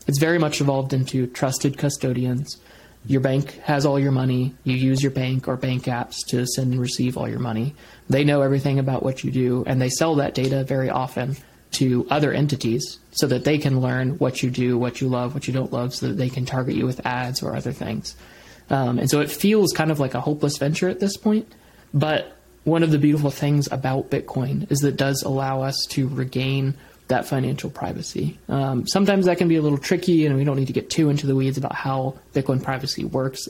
[0.07, 2.57] It's very much evolved into trusted custodians.
[3.05, 4.53] Your bank has all your money.
[4.63, 7.75] You use your bank or bank apps to send and receive all your money.
[8.09, 11.37] They know everything about what you do, and they sell that data very often
[11.71, 15.47] to other entities so that they can learn what you do, what you love, what
[15.47, 18.15] you don't love, so that they can target you with ads or other things.
[18.69, 21.47] Um, and so it feels kind of like a hopeless venture at this point.
[21.93, 26.07] But one of the beautiful things about Bitcoin is that it does allow us to
[26.09, 26.75] regain
[27.07, 28.37] that financial privacy.
[28.49, 31.09] Um, sometimes that can be a little tricky, and we don't need to get too
[31.09, 33.47] into the weeds about how Bitcoin privacy works.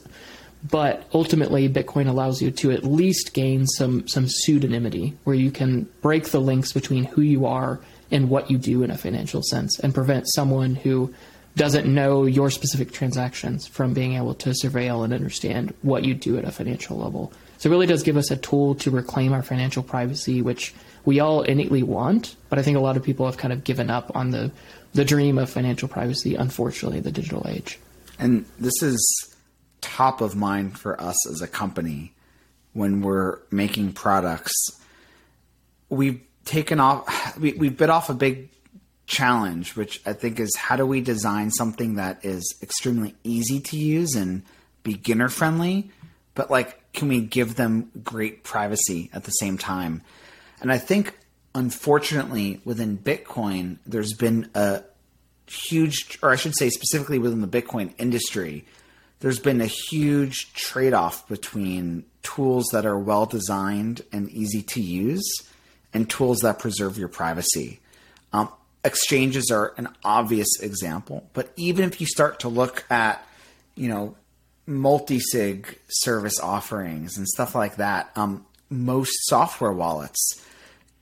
[0.71, 5.87] but ultimately Bitcoin allows you to at least gain some some pseudonymity where you can
[6.01, 7.79] break the links between who you are
[8.11, 11.13] and what you do in a financial sense and prevent someone who
[11.57, 16.37] doesn't know your specific transactions from being able to surveil and understand what you do
[16.37, 17.33] at a financial level.
[17.57, 21.19] So it really does give us a tool to reclaim our financial privacy, which we
[21.19, 24.15] all innately want, but I think a lot of people have kind of given up
[24.15, 24.51] on the
[24.93, 27.77] the dream of financial privacy, unfortunately, the digital age.
[28.17, 29.35] And this is
[29.81, 32.13] top of mind for us as a company
[32.73, 34.53] when we're making products.
[35.89, 38.49] We've taken off, we, we bit off a big
[39.07, 43.77] challenge, which I think is how do we design something that is extremely easy to
[43.77, 44.43] use and
[44.83, 45.89] beginner friendly,
[46.35, 50.03] but like, can we give them great privacy at the same time?
[50.61, 51.17] And I think,
[51.55, 54.83] unfortunately, within Bitcoin, there's been a
[55.47, 58.65] huge, or I should say, specifically within the Bitcoin industry,
[59.19, 64.81] there's been a huge trade off between tools that are well designed and easy to
[64.81, 65.27] use
[65.93, 67.79] and tools that preserve your privacy.
[68.33, 68.49] Um,
[68.87, 73.23] exchanges are an obvious example, but even if you start to look at,
[73.75, 74.15] you know,
[74.65, 80.41] multi-sig service offerings and stuff like that, um, most software wallets,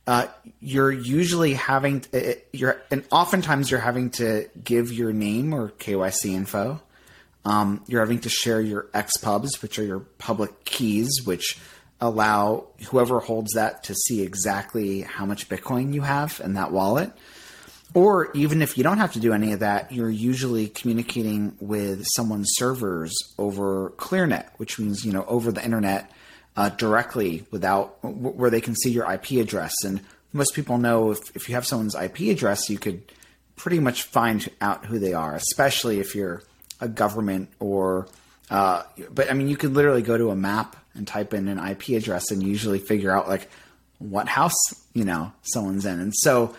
[0.07, 0.27] uh,
[0.59, 5.69] you're usually having to, uh, you're and oftentimes you're having to give your name or
[5.69, 6.81] KYC info.
[7.43, 11.59] Um, you're having to share your XPubs, which are your public keys, which
[12.01, 17.11] allow whoever holds that to see exactly how much Bitcoin you have in that wallet.
[17.93, 22.05] Or even if you don't have to do any of that, you're usually communicating with
[22.15, 26.11] someone's servers over ClearNet, which means, you know, over the internet
[26.57, 29.73] uh, directly without where they can see your IP address.
[29.85, 30.01] And
[30.33, 33.01] most people know if, if you have someone's IP address, you could
[33.55, 36.43] pretty much find out who they are, especially if you're
[36.81, 38.07] a government or,
[38.49, 41.59] uh, but I mean, you could literally go to a map and type in an
[41.59, 43.49] IP address and usually figure out like
[43.99, 44.55] what house,
[44.93, 45.99] you know, someone's in.
[45.99, 46.55] And so,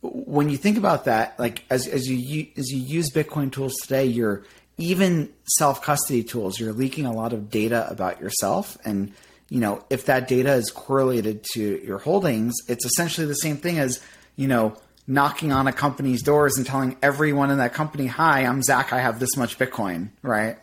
[0.00, 4.04] when you think about that, like as as you as you use Bitcoin tools today,
[4.04, 4.44] you're
[4.76, 6.58] even self custody tools.
[6.58, 9.12] You're leaking a lot of data about yourself, and
[9.48, 13.78] you know if that data is correlated to your holdings, it's essentially the same thing
[13.78, 14.00] as
[14.36, 18.62] you know knocking on a company's doors and telling everyone in that company, "Hi, I'm
[18.62, 18.92] Zach.
[18.92, 20.58] I have this much Bitcoin, right?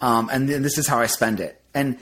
[0.00, 1.98] Um, and this is how I spend it." And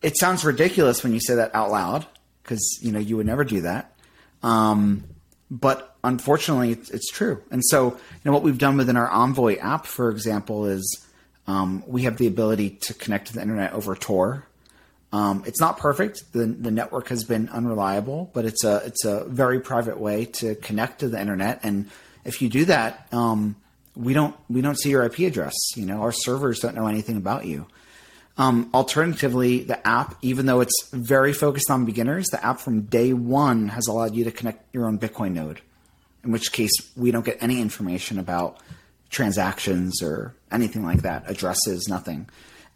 [0.00, 2.06] it sounds ridiculous when you say that out loud
[2.42, 3.96] because you know you would never do that.
[4.44, 5.04] Um,
[5.50, 7.42] but unfortunately, it's, it's, true.
[7.50, 11.04] And so, you know, what we've done within our Envoy app, for example, is
[11.46, 14.46] um, we have the ability to connect to the internet over Tor.
[15.12, 16.32] Um, it's not perfect.
[16.32, 20.54] The, the network has been unreliable, but it's a it's a very private way to
[20.54, 21.60] connect to the internet.
[21.64, 21.90] And
[22.24, 23.56] if you do that, um,
[23.96, 25.54] we don't we don't see your IP address.
[25.74, 27.66] You know, our servers don't know anything about you.
[28.36, 33.12] Um, alternatively, the app, even though it's very focused on beginners, the app from day
[33.12, 35.60] one has allowed you to connect your own Bitcoin node.
[36.24, 38.58] In which case, we don't get any information about
[39.10, 42.28] transactions or anything like that, addresses, nothing.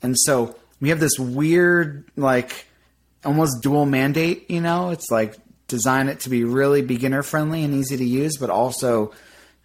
[0.02, 2.66] And so we have this weird, like,
[3.24, 4.50] almost dual mandate.
[4.50, 5.36] You know, it's like
[5.68, 9.12] design it to be really beginner friendly and easy to use, but also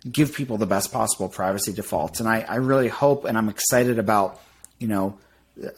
[0.10, 2.22] give people the best possible privacy defaults.
[2.22, 4.40] And I, I really hope and I'm excited about,
[4.78, 5.18] you know,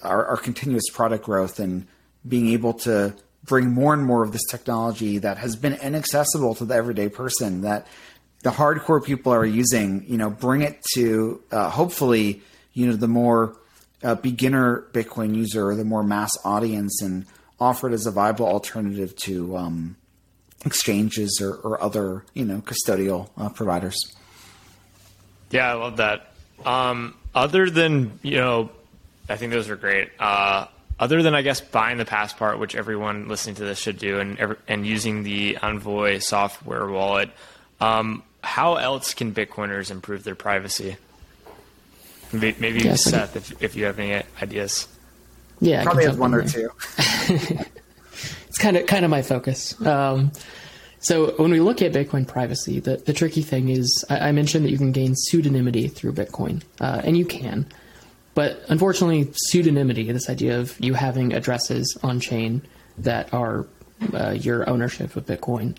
[0.03, 1.87] our, our continuous product growth and
[2.27, 3.13] being able to
[3.43, 7.61] bring more and more of this technology that has been inaccessible to the everyday person
[7.61, 7.87] that
[8.43, 12.41] the hardcore people are using, you know, bring it to uh, hopefully,
[12.73, 13.55] you know, the more
[14.03, 17.25] uh, beginner Bitcoin user or the more mass audience and
[17.59, 19.95] offer it as a viable alternative to um,
[20.65, 23.97] exchanges or, or, other, you know, custodial uh, providers.
[25.51, 26.33] Yeah, I love that.
[26.65, 28.71] Um, other than, you know,
[29.29, 30.10] I think those were great.
[30.19, 30.67] Uh,
[30.99, 34.55] other than I guess buying the passport, which everyone listening to this should do, and
[34.67, 37.31] and using the Envoy software wallet,
[37.79, 40.97] um, how else can Bitcoiners improve their privacy?
[42.34, 44.88] Maybe, maybe yeah, Seth, if, if you have any ideas.
[45.60, 46.69] Yeah, probably have one or two.
[46.97, 49.80] it's kind of kind of my focus.
[49.86, 50.32] Um,
[50.99, 54.65] so when we look at Bitcoin privacy, the, the tricky thing is I, I mentioned
[54.65, 57.65] that you can gain pseudonymity through Bitcoin, uh, and you can.
[58.34, 62.61] But unfortunately, pseudonymity, this idea of you having addresses on chain
[62.97, 63.67] that are
[64.13, 65.77] uh, your ownership of Bitcoin,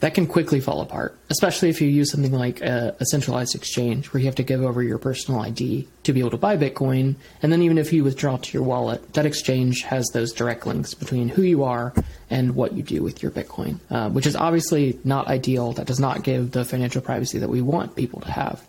[0.00, 4.12] that can quickly fall apart, especially if you use something like a, a, centralized exchange
[4.12, 7.14] where you have to give over your personal ID to be able to buy Bitcoin.
[7.42, 10.92] And then even if you withdraw to your wallet, that exchange has those direct links
[10.92, 11.94] between who you are
[12.28, 15.72] and what you do with your Bitcoin, uh, which is obviously not ideal.
[15.72, 18.62] That does not give the financial privacy that we want people to have.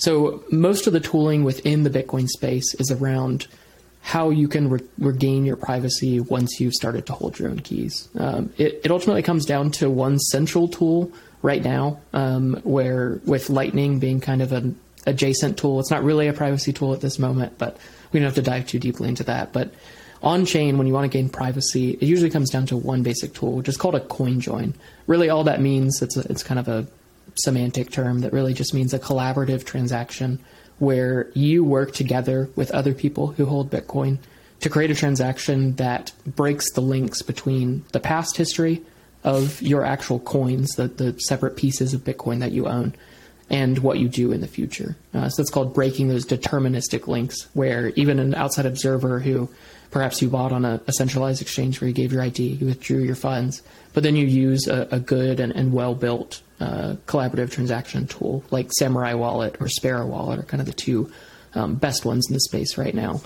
[0.00, 3.46] So most of the tooling within the Bitcoin space is around
[4.00, 8.08] how you can re- regain your privacy once you've started to hold your own keys.
[8.18, 13.50] Um, it, it, ultimately comes down to one central tool right now, um, where with
[13.50, 17.18] Lightning being kind of an adjacent tool, it's not really a privacy tool at this
[17.18, 17.76] moment, but
[18.10, 19.52] we don't have to dive too deeply into that.
[19.52, 19.74] But
[20.22, 23.34] on chain, when you want to gain privacy, it usually comes down to one basic
[23.34, 24.72] tool, which is called a coin join.
[25.06, 26.86] Really, all that means it's a, it's kind of a
[27.42, 30.38] semantic term that really just means a collaborative transaction
[30.78, 34.18] where you work together with other people who hold Bitcoin
[34.60, 38.82] to create a transaction that breaks the links between the past history
[39.22, 42.94] of your actual coins, the, the separate pieces of Bitcoin that you own,
[43.50, 44.96] and what you do in the future.
[45.12, 49.48] Uh, so it's called breaking those deterministic links, where even an outside observer who
[49.90, 53.02] perhaps you bought on a, a centralized exchange where you gave your ID, you withdrew
[53.02, 53.62] your funds,
[53.92, 58.44] but then you use a, a good and, and well built uh, collaborative transaction tool
[58.50, 61.10] like Samurai Wallet or Sparrow Wallet are kind of the two
[61.54, 63.20] um, best ones in the space right now.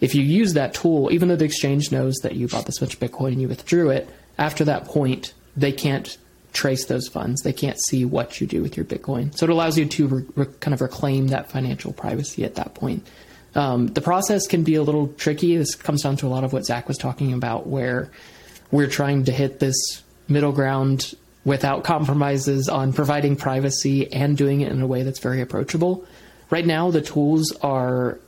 [0.00, 2.98] If you use that tool, even though the exchange knows that you bought this much
[2.98, 4.08] Bitcoin and you withdrew it,
[4.38, 6.16] after that point, they can't
[6.52, 7.42] trace those funds.
[7.42, 9.36] They can't see what you do with your Bitcoin.
[9.36, 12.74] So it allows you to re- re- kind of reclaim that financial privacy at that
[12.74, 13.06] point.
[13.54, 15.56] Um, the process can be a little tricky.
[15.56, 18.10] This comes down to a lot of what Zach was talking about, where
[18.70, 21.14] we're trying to hit this middle ground
[21.44, 26.04] without compromises on providing privacy and doing it in a way that's very approachable.
[26.50, 28.18] Right now, the tools are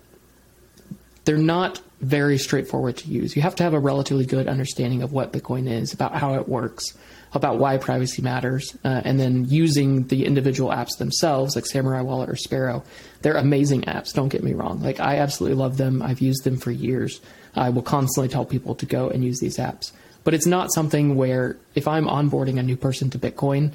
[1.25, 3.37] they're not very straightforward to use.
[3.37, 6.49] You have to have a relatively good understanding of what Bitcoin is, about how it
[6.49, 6.97] works,
[7.33, 12.29] about why privacy matters, uh, and then using the individual apps themselves, like Samurai Wallet
[12.29, 12.83] or Sparrow.
[13.23, 14.13] They're amazing apps.
[14.13, 14.83] Don't get me wrong.
[14.83, 16.03] Like I absolutely love them.
[16.03, 17.21] I've used them for years.
[17.55, 19.93] I will constantly tell people to go and use these apps.
[20.25, 23.73] But it's not something where if I'm onboarding a new person to Bitcoin,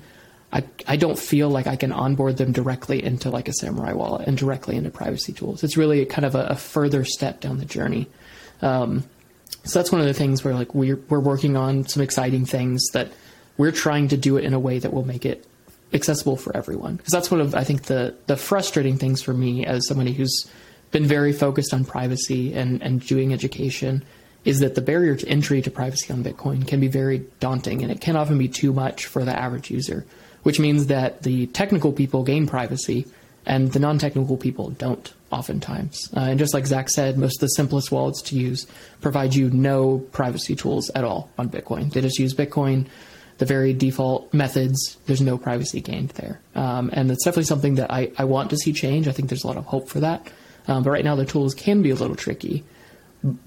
[0.51, 4.27] I, I don't feel like I can onboard them directly into like a Samurai wallet
[4.27, 5.63] and directly into privacy tools.
[5.63, 8.07] It's really kind of a, a further step down the journey.
[8.61, 9.03] Um,
[9.65, 12.81] so that's one of the things where like we're we're working on some exciting things
[12.93, 13.11] that
[13.57, 15.45] we're trying to do it in a way that will make it
[15.93, 16.95] accessible for everyone.
[16.95, 20.49] Because that's one of I think the the frustrating things for me as somebody who's
[20.91, 24.05] been very focused on privacy and and doing education
[24.47, 27.91] is that the barrier to entry to privacy on Bitcoin can be very daunting and
[27.91, 30.05] it can often be too much for the average user,
[30.43, 33.05] which means that the technical people gain privacy
[33.45, 36.09] and the non technical people don't oftentimes.
[36.15, 38.65] Uh, and just like Zach said, most of the simplest wallets to use
[39.01, 41.91] provide you no privacy tools at all on Bitcoin.
[41.91, 42.87] They just use Bitcoin,
[43.39, 44.95] the very default methods.
[45.07, 46.39] There's no privacy gained there.
[46.55, 49.09] Um, and that's definitely something that I, I want to see change.
[49.09, 50.25] I think there's a lot of hope for that.
[50.69, 52.63] Um, but right now, the tools can be a little tricky.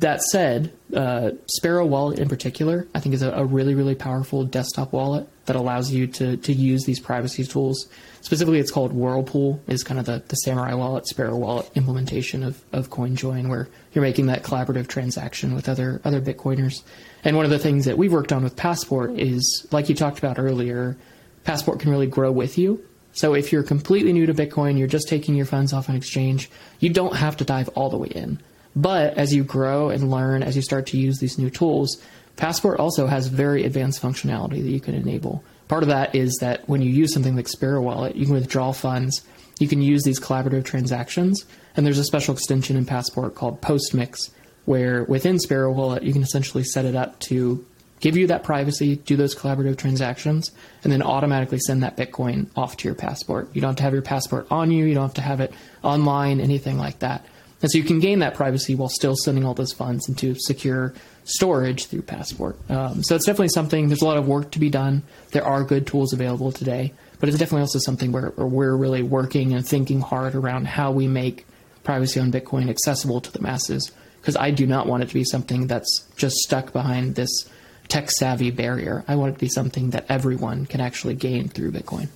[0.00, 4.44] That said, uh, Sparrow Wallet in particular, I think is a, a, really, really powerful
[4.44, 7.88] desktop wallet that allows you to, to use these privacy tools.
[8.20, 12.62] Specifically, it's called Whirlpool, is kind of the, the Samurai Wallet, Sparrow Wallet implementation of,
[12.72, 16.82] of CoinJoin, where you're making that collaborative transaction with other, other Bitcoiners.
[17.24, 20.18] And one of the things that we've worked on with Passport is, like you talked
[20.18, 20.96] about earlier,
[21.44, 22.84] Passport can really grow with you.
[23.12, 26.50] So if you're completely new to Bitcoin, you're just taking your funds off an exchange,
[26.80, 28.40] you don't have to dive all the way in.
[28.76, 32.00] But as you grow and learn, as you start to use these new tools,
[32.36, 35.44] Passport also has very advanced functionality that you can enable.
[35.68, 38.72] Part of that is that when you use something like Sparrow Wallet, you can withdraw
[38.72, 39.22] funds,
[39.58, 41.44] you can use these collaborative transactions,
[41.76, 44.30] and there's a special extension in Passport called Postmix,
[44.64, 47.64] where within Sparrow Wallet, you can essentially set it up to
[48.00, 50.50] give you that privacy, do those collaborative transactions,
[50.82, 53.48] and then automatically send that Bitcoin off to your passport.
[53.52, 55.52] You don't have to have your passport on you, you don't have to have it
[55.82, 57.26] online, anything like that.
[57.62, 60.94] And so you can gain that privacy while still sending all those funds into secure
[61.24, 62.56] storage through Passport.
[62.70, 65.02] Um, so it's definitely something, there's a lot of work to be done.
[65.32, 69.02] There are good tools available today, but it's definitely also something where, where we're really
[69.02, 71.46] working and thinking hard around how we make
[71.84, 73.92] privacy on Bitcoin accessible to the masses.
[74.20, 77.48] Because I do not want it to be something that's just stuck behind this
[77.88, 79.04] tech savvy barrier.
[79.08, 82.08] I want it to be something that everyone can actually gain through Bitcoin.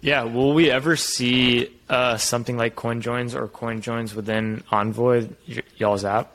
[0.00, 5.28] Yeah, will we ever see uh, something like coin joins or coin joins within Envoy,
[5.48, 6.32] y- y'all's app?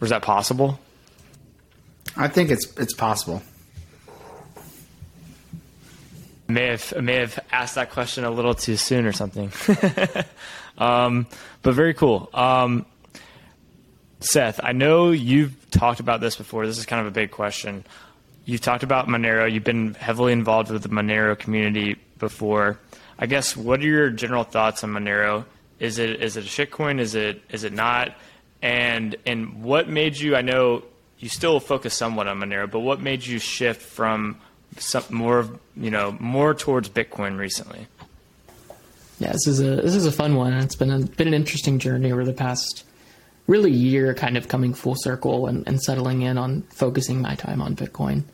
[0.00, 0.78] Or is that possible?
[2.16, 3.42] I think it's it's possible.
[6.46, 9.50] May have may have asked that question a little too soon or something.
[10.78, 11.26] um,
[11.62, 12.28] but very cool.
[12.34, 12.86] Um,
[14.20, 16.66] Seth, I know you've talked about this before.
[16.66, 17.84] This is kind of a big question.
[18.44, 19.50] You've talked about Monero.
[19.50, 22.78] You've been heavily involved with the Monero community before.
[23.18, 25.44] I guess what are your general thoughts on Monero?
[25.78, 27.00] Is it is it a shitcoin?
[27.00, 28.14] Is it is it not?
[28.62, 30.36] And and what made you?
[30.36, 30.84] I know
[31.18, 34.40] you still focus somewhat on Monero, but what made you shift from
[34.78, 37.86] some more you know more towards Bitcoin recently?
[39.18, 40.52] Yeah, this is a this is a fun one.
[40.54, 42.84] It's been a, been an interesting journey over the past
[43.46, 47.60] really year, kind of coming full circle and, and settling in on focusing my time
[47.60, 48.24] on Bitcoin.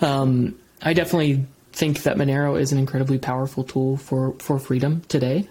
[0.00, 1.46] Um, I definitely
[1.76, 5.48] think that Monero is an incredibly powerful tool for for freedom today.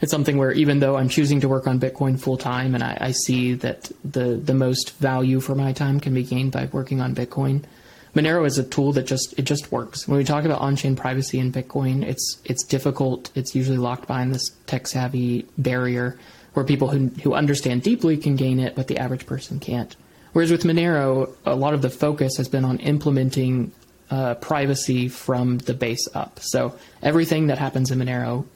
[0.00, 2.96] It's something where even though I'm choosing to work on Bitcoin full time, and I,
[3.00, 7.00] I see that the the most value for my time can be gained by working
[7.00, 7.64] on Bitcoin
[8.14, 10.06] Monero is a tool that just it just works.
[10.06, 13.30] When we talk about on-chain privacy in Bitcoin, it's it's difficult.
[13.34, 16.16] It's usually locked behind this tech-savvy barrier
[16.52, 19.96] where people who who understand deeply can gain it, but the average person can't.
[20.32, 23.72] Whereas with Monero, a lot of the focus has been on implementing
[24.10, 26.38] uh, privacy from the base up.
[26.40, 28.46] So everything that happens in Monero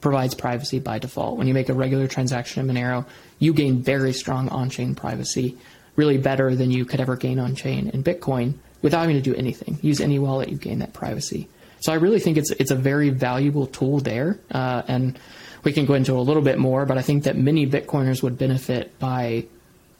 [0.00, 1.38] provides privacy by default.
[1.38, 3.06] When you make a regular transaction in Monero,
[3.38, 5.56] you gain very strong on-chain privacy,
[5.96, 9.78] really better than you could ever gain on-chain in Bitcoin without having to do anything.
[9.82, 11.48] Use any wallet, you gain that privacy.
[11.80, 15.18] So I really think it's it's a very valuable tool there, uh, and
[15.64, 16.86] we can go into a little bit more.
[16.86, 19.46] But I think that many Bitcoiners would benefit by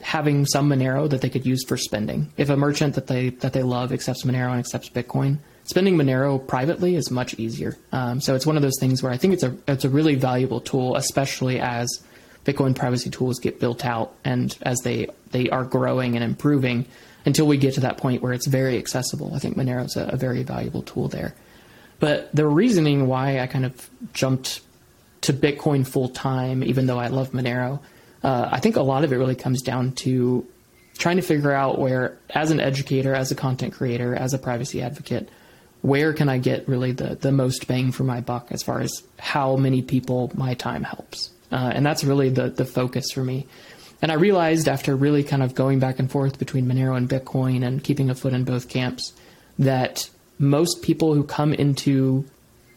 [0.00, 2.32] having some Monero that they could use for spending.
[2.36, 6.44] If a merchant that they that they love accepts Monero and accepts Bitcoin, spending Monero
[6.44, 7.76] privately is much easier.
[7.92, 10.14] Um, so it's one of those things where I think it's a it's a really
[10.14, 11.88] valuable tool, especially as
[12.44, 16.86] Bitcoin privacy tools get built out and as they they are growing and improving
[17.26, 19.34] until we get to that point where it's very accessible.
[19.34, 21.34] I think Monero is a, a very valuable tool there.
[22.00, 24.60] But the reasoning why I kind of jumped
[25.22, 27.80] to Bitcoin full time, even though I love Monero,
[28.22, 30.46] uh, I think a lot of it really comes down to
[30.98, 34.82] trying to figure out where, as an educator, as a content creator, as a privacy
[34.82, 35.28] advocate,
[35.82, 39.02] where can I get really the, the most bang for my buck as far as
[39.18, 41.30] how many people my time helps?
[41.52, 43.46] Uh, and that's really the, the focus for me.
[44.02, 47.66] And I realized after really kind of going back and forth between Monero and Bitcoin
[47.66, 49.12] and keeping a foot in both camps
[49.58, 50.08] that
[50.38, 52.24] most people who come into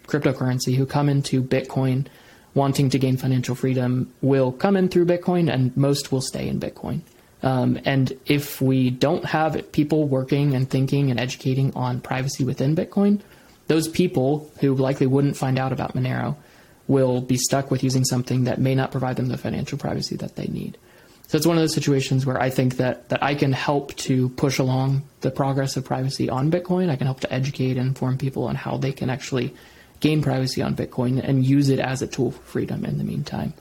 [0.08, 2.08] cryptocurrency, who come into Bitcoin
[2.54, 6.60] wanting to gain financial freedom, will come in through Bitcoin and most will stay in
[6.60, 7.02] Bitcoin.
[7.44, 12.76] Um, and if we don't have people working and thinking and educating on privacy within
[12.76, 13.22] Bitcoin,
[13.68, 16.36] those people who likely wouldn't find out about Monero
[16.88, 20.36] will be stuck with using something that may not provide them the financial privacy that
[20.36, 20.78] they need.
[21.28, 24.28] So it's one of those situations where I think that, that I can help to
[24.30, 26.90] push along the progress of privacy on Bitcoin.
[26.90, 29.56] I can help to educate and inform people on how they can actually
[30.02, 33.54] gain privacy on Bitcoin and use it as a tool for freedom in the meantime.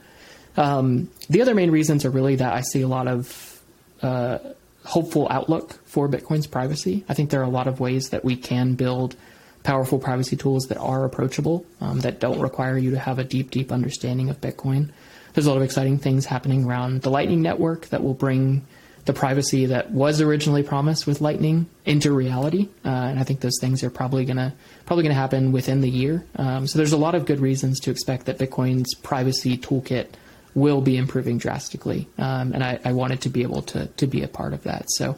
[0.56, 3.60] Um, the other main reasons are really that I see a lot of
[4.02, 4.38] uh,
[4.84, 7.04] hopeful outlook for Bitcoin's privacy.
[7.08, 9.14] I think there are a lot of ways that we can build
[9.62, 13.50] powerful privacy tools that are approachable, um, that don't require you to have a deep,
[13.50, 14.90] deep understanding of Bitcoin
[15.34, 18.66] there's a lot of exciting things happening around the Lightning Network that will bring
[19.06, 22.68] the privacy that was originally promised with Lightning into reality.
[22.84, 24.54] Uh, and I think those things are probably gonna
[24.86, 26.24] probably gonna happen within the year.
[26.36, 30.08] Um, so there's a lot of good reasons to expect that Bitcoin's privacy toolkit
[30.54, 32.08] will be improving drastically.
[32.18, 34.84] Um, and I, I, wanted to be able to to be a part of that.
[34.90, 35.16] So.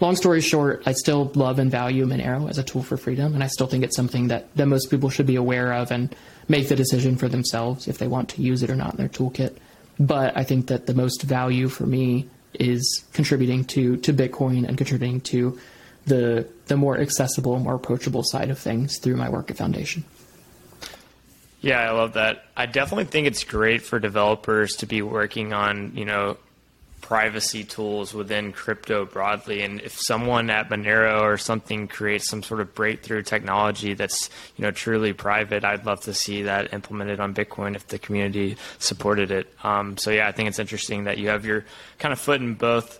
[0.00, 3.44] Long story short, I still love and value Monero as a tool for freedom, and
[3.44, 6.14] I still think it's something that, that most people should be aware of and
[6.48, 9.08] make the decision for themselves if they want to use it or not in their
[9.08, 9.56] toolkit.
[9.98, 14.76] But I think that the most value for me is contributing to to Bitcoin and
[14.76, 15.58] contributing to
[16.06, 20.04] the the more accessible, more approachable side of things through my work at Foundation.
[21.60, 22.44] Yeah, I love that.
[22.56, 26.36] I definitely think it's great for developers to be working on, you know,
[27.04, 29.60] privacy tools within crypto broadly.
[29.60, 34.62] And if someone at Monero or something creates some sort of breakthrough technology that's you
[34.62, 39.30] know truly private, I'd love to see that implemented on Bitcoin if the community supported
[39.30, 39.52] it.
[39.62, 41.66] Um, so yeah, I think it's interesting that you have your
[41.98, 42.98] kind of foot in both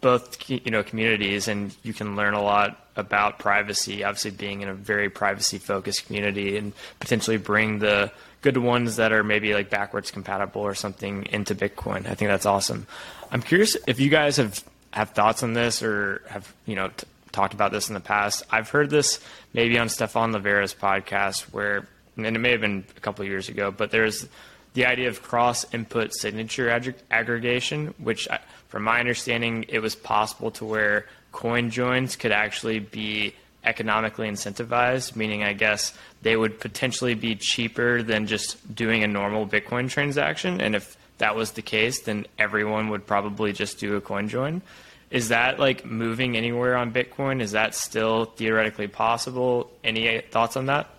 [0.00, 4.02] both you know communities, and you can learn a lot about privacy.
[4.02, 8.10] Obviously, being in a very privacy focused community, and potentially bring the
[8.42, 12.08] good ones that are maybe like backwards compatible or something into Bitcoin.
[12.08, 12.86] I think that's awesome.
[13.30, 14.62] I'm curious if you guys have
[14.92, 18.42] have thoughts on this or have you know t- talked about this in the past.
[18.50, 19.20] I've heard this
[19.52, 23.70] maybe on Stephan Livera's podcast where, and it may have been a couple years ago,
[23.70, 24.26] but there's
[24.74, 28.28] the idea of cross input signature ag- aggregation, which,
[28.68, 35.16] from my understanding, it was possible to where coin joins could actually be economically incentivized,
[35.16, 40.60] meaning I guess they would potentially be cheaper than just doing a normal Bitcoin transaction.
[40.60, 44.62] And if that was the case, then everyone would probably just do a coin join.
[45.10, 47.40] Is that like moving anywhere on Bitcoin?
[47.40, 49.70] Is that still theoretically possible?
[49.84, 50.90] Any thoughts on that?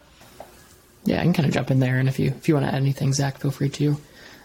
[1.04, 2.74] Yeah, I can kind of jump in there, and if you if you want to
[2.74, 3.98] add anything, Zach, feel free to.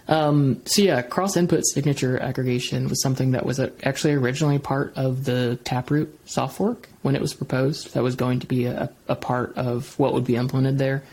[0.08, 5.24] Um, so yeah, cross input signature aggregation was something that was actually originally part of
[5.24, 7.94] the Taproot soft fork when it was proposed.
[7.94, 11.04] That was going to be a, a part of what would be implemented there.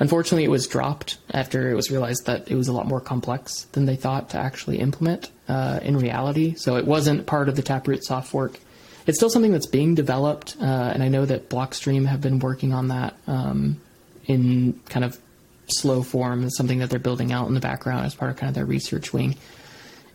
[0.00, 3.64] Unfortunately, it was dropped after it was realized that it was a lot more complex
[3.72, 6.54] than they thought to actually implement uh, in reality.
[6.54, 8.58] So it wasn't part of the Taproot soft fork.
[9.06, 12.72] It's still something that's being developed, uh, and I know that Blockstream have been working
[12.72, 13.80] on that um,
[14.24, 15.18] in kind of
[15.66, 16.44] slow form.
[16.44, 18.64] It's something that they're building out in the background as part of kind of their
[18.64, 19.36] research wing.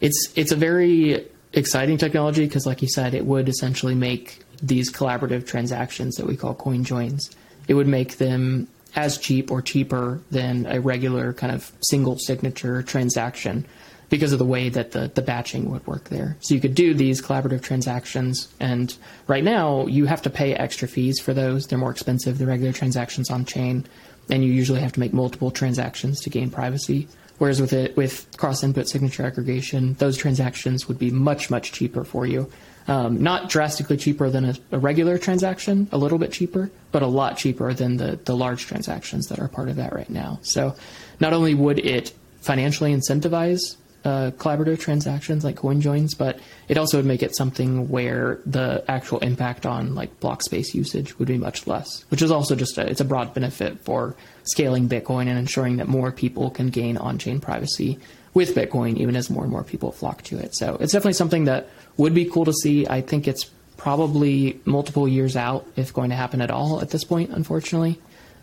[0.01, 4.91] It's it's a very exciting technology because, like you said, it would essentially make these
[4.91, 7.29] collaborative transactions that we call coin joins.
[7.67, 12.81] It would make them as cheap or cheaper than a regular kind of single signature
[12.81, 13.65] transaction
[14.09, 16.37] because of the way that the, the batching would work there.
[16.39, 18.95] So you could do these collaborative transactions, and
[19.27, 21.65] right now you have to pay extra fees for those.
[21.65, 23.85] They're more expensive than regular transactions on chain,
[24.29, 27.07] and you usually have to make multiple transactions to gain privacy.
[27.37, 32.25] Whereas with it, with cross-input signature aggregation, those transactions would be much, much cheaper for
[32.25, 32.49] you.
[32.87, 37.07] Um, not drastically cheaper than a, a, regular transaction, a little bit cheaper, but a
[37.07, 40.37] lot cheaper than the, the large transactions that are part of that right now.
[40.43, 40.75] So
[41.19, 43.75] not only would it financially incentivize
[44.05, 48.85] uh, collaborative transactions like coin joins, but it also would make it something where the
[48.87, 52.77] actual impact on like block space usage would be much less, which is also just
[52.77, 56.97] a, it's a broad benefit for scaling Bitcoin and ensuring that more people can gain
[56.97, 57.97] on-chain privacy
[58.35, 60.53] with Bitcoin, even as more and more people flock to it.
[60.53, 62.85] So it's definitely something that would be cool to see.
[62.87, 63.45] I think it's
[63.77, 67.99] probably multiple years out if going to happen at all at this point, unfortunately.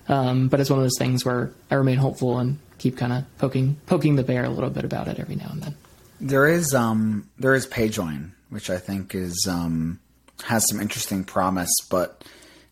[0.09, 3.39] Um, but it's one of those things where I remain hopeful and keep kind of
[3.39, 5.77] poking poking the bear a little bit about it every now and then.
[6.21, 10.01] There is um, there is PayJoin, which I think is um,
[10.45, 12.25] has some interesting promise, but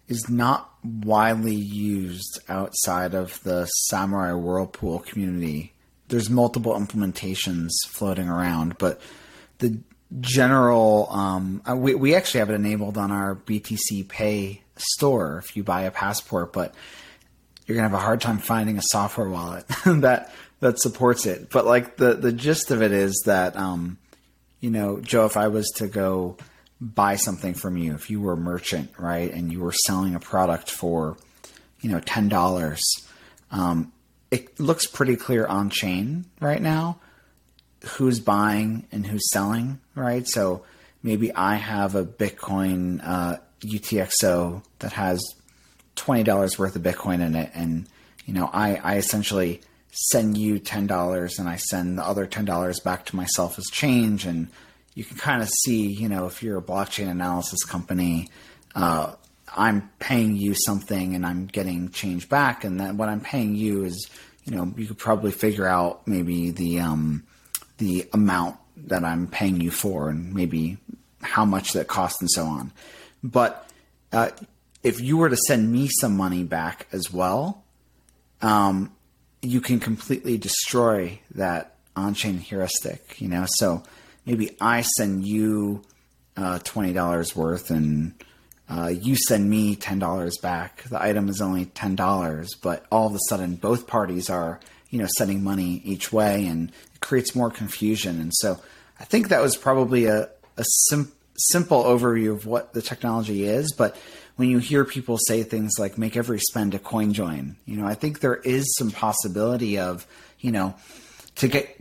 [0.09, 5.73] is not widely used outside of the Samurai Whirlpool community.
[6.11, 9.01] There's multiple implementations floating around, but
[9.59, 9.79] the
[10.21, 15.57] general um, uh, we we actually have it enabled on our BTC Pay store if
[15.57, 16.75] you buy a passport, but
[17.67, 21.51] you're gonna have a hard time finding a software wallet that that supports it.
[21.51, 23.99] But like the the gist of it is that um,
[24.61, 26.37] you know, Joe, if I was to go
[26.81, 30.21] buy something from you, if you were a merchant, right, and you were selling a
[30.21, 31.17] product for,
[31.81, 32.83] you know, ten dollars,
[33.51, 33.93] um,
[34.31, 36.99] it looks pretty clear on chain right now
[37.85, 40.26] who's buying and who's selling, right?
[40.28, 40.64] So
[41.03, 45.22] maybe I have a Bitcoin uh, UTXO that has
[45.97, 47.87] twenty dollars worth of Bitcoin in it, and
[48.26, 49.61] you know, I, I essentially
[49.91, 53.64] send you ten dollars, and I send the other ten dollars back to myself as
[53.72, 54.49] change, and
[54.95, 58.28] you can kind of see, you know, if you're a blockchain analysis company,
[58.74, 59.14] uh,
[59.57, 63.85] I'm paying you something, and I'm getting change back, and then what I'm paying you
[63.85, 64.09] is,
[64.45, 67.25] you know, you could probably figure out maybe the um,
[67.79, 70.79] the amount that I'm paying you for, and maybe
[71.23, 72.73] how much that costs, and so on.
[73.23, 73.69] But
[74.13, 74.31] uh,
[74.83, 77.63] if you were to send me some money back as well,
[78.41, 78.93] um,
[79.43, 83.21] you can completely destroy that on-chain heuristic.
[83.21, 83.83] You know, so
[84.25, 85.83] maybe I send you
[86.37, 88.15] uh, twenty dollars worth, and
[88.71, 90.85] uh, you send me ten dollars back.
[90.85, 94.61] The item is only ten dollars, but all of a sudden, both parties are
[94.91, 98.21] you know sending money each way, and it creates more confusion.
[98.21, 98.61] And so,
[98.99, 103.73] I think that was probably a a sim- simple overview of what the technology is,
[103.77, 103.97] but
[104.37, 107.87] when you hear people say things like make every spend a coin join, you know,
[107.87, 110.07] I think there is some possibility of,
[110.39, 110.75] you know,
[111.37, 111.79] to get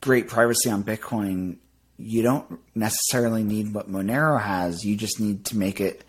[0.00, 1.58] great privacy on Bitcoin,
[1.98, 4.84] you don't necessarily need what Monero has.
[4.84, 6.04] You just need to make it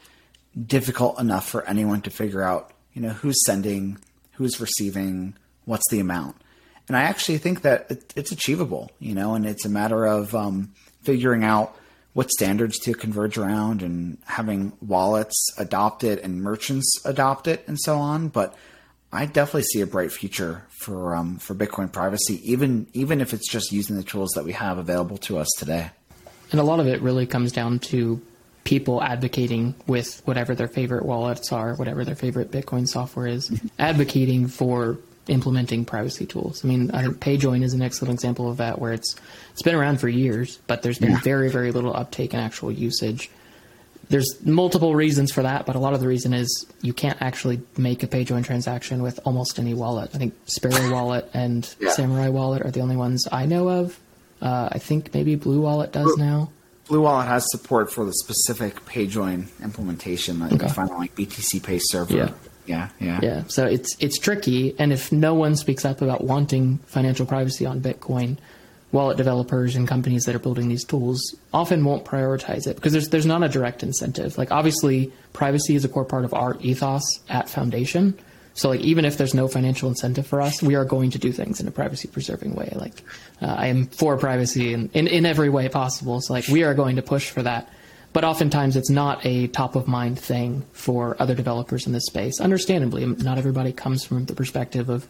[0.61, 3.97] difficult enough for anyone to figure out, you know, who's sending,
[4.33, 5.35] who's receiving,
[5.65, 6.35] what's the amount.
[6.87, 10.73] And I actually think that it's achievable, you know, and it's a matter of um,
[11.03, 11.75] figuring out
[12.13, 17.79] what standards to converge around and having wallets adopt it and merchants adopt it and
[17.79, 18.27] so on.
[18.27, 18.55] But
[19.11, 23.49] I definitely see a bright future for um, for Bitcoin privacy, even even if it's
[23.49, 25.89] just using the tools that we have available to us today.
[26.51, 28.21] And a lot of it really comes down to
[28.63, 34.47] people advocating with whatever their favorite wallets are, whatever their favorite Bitcoin software is, advocating
[34.47, 34.97] for
[35.27, 36.63] implementing privacy tools.
[36.63, 39.15] I mean, I think PayJoin is an excellent example of that, where it's
[39.51, 41.21] it's been around for years, but there's been yeah.
[41.21, 43.29] very very little uptake and actual usage.
[44.09, 47.61] There's multiple reasons for that, but a lot of the reason is you can't actually
[47.77, 50.11] make a PayJoin transaction with almost any wallet.
[50.13, 51.91] I think Sparrow Wallet and yeah.
[51.91, 53.99] Samurai Wallet are the only ones I know of.
[54.41, 56.51] Uh, I think maybe Blue Wallet does now.
[56.87, 60.67] Blue Wallet has support for the specific PayJoin implementation that okay.
[60.67, 62.15] you find on like BTC Pay server.
[62.15, 62.31] Yeah.
[62.65, 63.19] Yeah, yeah.
[63.21, 63.43] Yeah.
[63.47, 67.81] So it's it's tricky and if no one speaks up about wanting financial privacy on
[67.81, 68.37] Bitcoin,
[68.93, 73.09] wallet developers and companies that are building these tools often won't prioritize it because there's
[73.09, 74.37] there's not a direct incentive.
[74.37, 78.17] Like obviously privacy is a core part of our ethos at Foundation.
[78.53, 81.31] So like even if there's no financial incentive for us, we are going to do
[81.31, 82.71] things in a privacy preserving way.
[82.75, 83.03] Like
[83.41, 86.21] uh, I am for privacy in, in, in every way possible.
[86.21, 87.69] So like we are going to push for that.
[88.13, 92.39] But oftentimes it's not a top of mind thing for other developers in this space.
[92.39, 95.07] Understandably, not everybody comes from the perspective of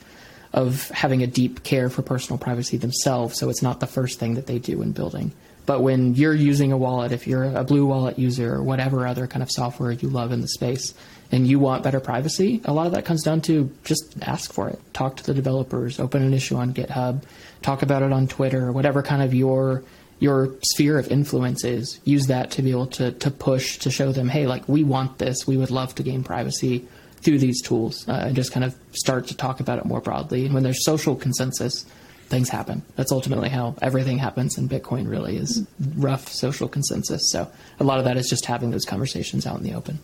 [0.53, 4.35] of having a deep care for personal privacy themselves, so it's not the first thing
[4.35, 5.31] that they do in building.
[5.65, 9.27] But when you're using a wallet, if you're a Blue Wallet user or whatever other
[9.27, 10.93] kind of software you love in the space,
[11.33, 14.69] and you want better privacy, a lot of that comes down to just ask for
[14.69, 14.79] it.
[14.93, 17.23] Talk to the developers, open an issue on GitHub,
[17.63, 19.83] talk about it on Twitter, whatever kind of your
[20.19, 21.99] your sphere of influence is.
[22.05, 25.17] Use that to be able to to push to show them, hey, like we want
[25.17, 26.87] this, we would love to gain privacy
[27.23, 30.45] through these tools, uh, and just kind of start to talk about it more broadly.
[30.45, 31.83] And when there's social consensus,
[32.27, 32.83] things happen.
[32.95, 35.09] That's ultimately how everything happens in Bitcoin.
[35.09, 35.65] Really, is
[35.95, 37.31] rough social consensus.
[37.31, 39.97] So a lot of that is just having those conversations out in the open.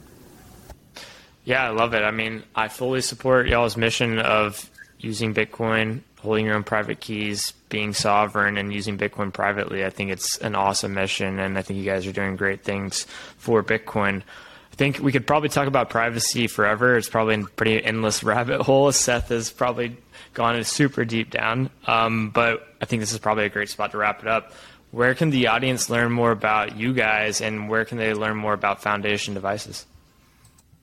[1.49, 2.03] Yeah, I love it.
[2.03, 4.69] I mean, I fully support y'all's mission of
[4.99, 9.83] using Bitcoin, holding your own private keys, being sovereign, and using Bitcoin privately.
[9.83, 13.07] I think it's an awesome mission, and I think you guys are doing great things
[13.39, 14.21] for Bitcoin.
[14.21, 16.97] I think we could probably talk about privacy forever.
[16.97, 18.91] It's probably a pretty endless rabbit hole.
[18.91, 19.97] Seth has probably
[20.35, 23.97] gone super deep down, um, but I think this is probably a great spot to
[23.97, 24.53] wrap it up.
[24.91, 28.53] Where can the audience learn more about you guys, and where can they learn more
[28.53, 29.87] about Foundation Devices?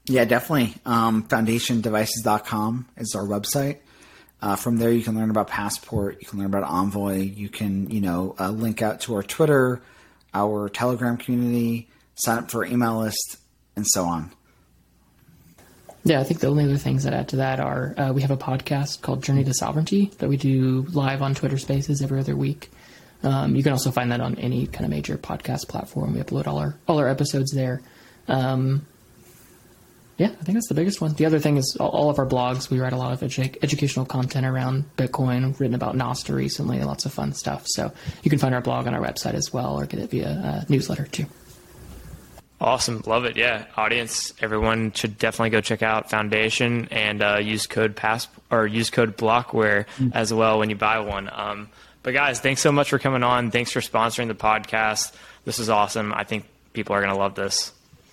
[0.09, 0.75] Yeah, definitely.
[0.85, 3.79] Um, foundationdevices.com is our website.
[4.41, 6.19] Uh, from there, you can learn about Passport.
[6.21, 7.17] You can learn about Envoy.
[7.17, 9.83] You can, you know, uh, link out to our Twitter,
[10.33, 13.39] our Telegram community, sign up for our email list,
[13.75, 14.31] and so on.
[16.05, 18.31] Yeah, I think the only other things that add to that are uh, we have
[18.31, 22.37] a podcast called Journey to Sovereignty that we do live on Twitter Spaces every other
[22.37, 22.71] week.
[23.25, 26.15] Um, you can also find that on any kind of major podcast platform.
[26.15, 27.83] We upload all our all our episodes there.
[28.29, 28.87] Um,
[30.19, 31.13] yeah, I think that's the biggest one.
[31.13, 32.71] The other thing is all of our blogs.
[32.71, 37.05] We write a lot of edu- educational content around Bitcoin, written about Nostr recently, lots
[37.05, 37.65] of fun stuff.
[37.67, 37.93] So
[38.23, 40.65] you can find our blog on our website as well, or get it via uh,
[40.71, 41.27] newsletter too.
[42.59, 43.37] Awesome, love it.
[43.37, 48.67] Yeah, audience, everyone should definitely go check out Foundation and uh, use code pass or
[48.67, 50.13] use code Blockware mm.
[50.15, 51.29] as well when you buy one.
[51.31, 51.69] Um,
[52.03, 53.51] but guys, thanks so much for coming on.
[53.51, 55.13] Thanks for sponsoring the podcast.
[55.45, 56.15] This is awesome.
[56.15, 57.73] I think people are going to love this.